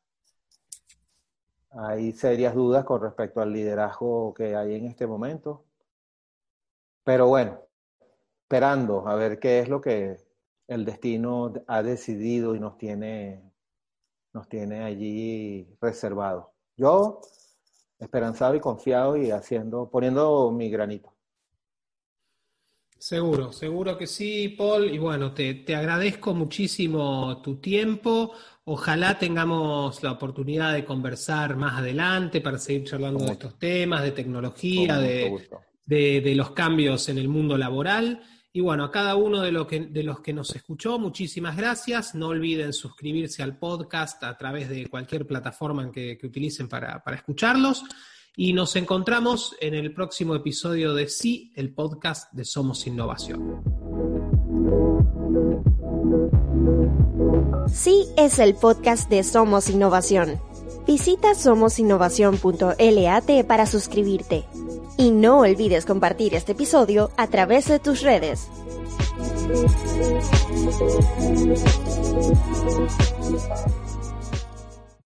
Hay 1.72 2.12
serias 2.14 2.54
dudas 2.54 2.84
con 2.84 3.02
respecto 3.02 3.42
al 3.42 3.54
liderazgo 3.54 4.34
que 4.34 4.56
hay 4.56 4.76
en 4.76 4.86
este 4.86 5.08
momento, 5.08 5.66
pero 7.04 7.28
bueno, 7.28 7.60
esperando 8.50 9.08
a 9.08 9.14
ver 9.14 9.38
qué 9.38 9.60
es 9.60 9.70
lo 9.70 9.80
que 9.80 10.18
el 10.68 10.84
destino 10.84 11.54
ha 11.68 11.84
decidido 11.84 12.56
y 12.56 12.60
nos 12.60 12.80
tiene, 12.80 13.44
nos 14.34 14.50
tiene 14.50 14.84
allí 14.84 15.68
reservado. 15.80 16.52
Yo 16.76 17.22
esperanzado 18.00 18.56
y 18.56 18.60
confiado 18.60 19.18
y 19.18 19.30
haciendo, 19.30 19.88
poniendo 19.92 20.50
mi 20.50 20.68
granito. 20.72 21.14
Seguro, 22.98 23.52
seguro 23.52 23.96
que 24.00 24.08
sí, 24.08 24.50
Paul. 24.58 24.92
Y 24.92 24.98
bueno, 24.98 25.32
te, 25.32 25.54
te, 25.54 25.76
agradezco 25.76 26.34
muchísimo 26.34 27.44
tu 27.44 27.58
tiempo. 27.58 28.34
Ojalá 28.64 29.20
tengamos 29.20 30.02
la 30.02 30.14
oportunidad 30.14 30.74
de 30.74 30.86
conversar 30.86 31.56
más 31.56 31.78
adelante 31.78 32.42
para 32.42 32.58
seguir 32.58 32.86
charlando 32.86 33.26
de 33.26 33.34
estos 33.34 33.60
temas, 33.60 34.02
de 34.02 34.12
tecnología, 34.12 34.98
de, 34.98 35.48
de, 35.86 36.22
de 36.22 36.34
los 36.34 36.50
cambios 36.52 37.10
en 37.10 37.20
el 37.20 37.28
mundo 37.28 37.56
laboral. 37.56 38.24
Y 38.52 38.62
bueno, 38.62 38.84
a 38.84 38.92
cada 38.92 39.16
uno 39.16 39.42
de, 39.42 39.66
que, 39.68 39.82
de, 39.82 40.04
los 40.04 40.22
que 40.22 40.34
nos 40.34 40.56
escuchó, 40.56 40.98
muchísimas 40.98 41.56
gracias. 41.56 42.16
No 42.16 42.30
olviden 42.30 42.74
suscribirse 42.74 43.44
al 43.44 43.60
podcast 43.60 44.24
a 44.24 44.36
través 44.38 44.70
de 44.70 44.88
cualquier 44.88 45.28
plataforma 45.28 45.92
que, 45.92 46.18
que 46.18 46.28
utilicen 46.28 46.68
para, 46.68 47.04
para, 47.04 47.18
escucharlos. 47.18 47.84
Y 48.36 48.54
nos 48.54 48.76
encontramos 48.76 49.56
en 49.62 49.76
el 49.76 49.94
próximo 49.94 50.34
episodio 50.34 50.96
de 50.96 51.08
Sí, 51.08 51.52
el 51.56 51.74
podcast 51.74 52.34
de 52.34 52.44
Somos 52.44 52.88
Innovación. 52.88 53.62
Sí 57.72 58.08
es 58.18 58.40
el 58.40 58.56
podcast 58.56 59.12
de 59.12 59.24
Somos 59.24 59.70
Innovación. 59.70 60.42
Visita 60.88 61.36
somosinnovación.lat 61.36 63.46
para 63.46 63.68
suscribirte. 63.68 64.46
Y 65.00 65.12
no 65.12 65.40
olvides 65.40 65.86
compartir 65.86 66.36
este 66.36 66.52
episodio 66.52 67.10
a 67.16 67.28
través 67.28 67.70
de 67.70 67.80
tus 67.80 68.02
redes. 68.02 68.50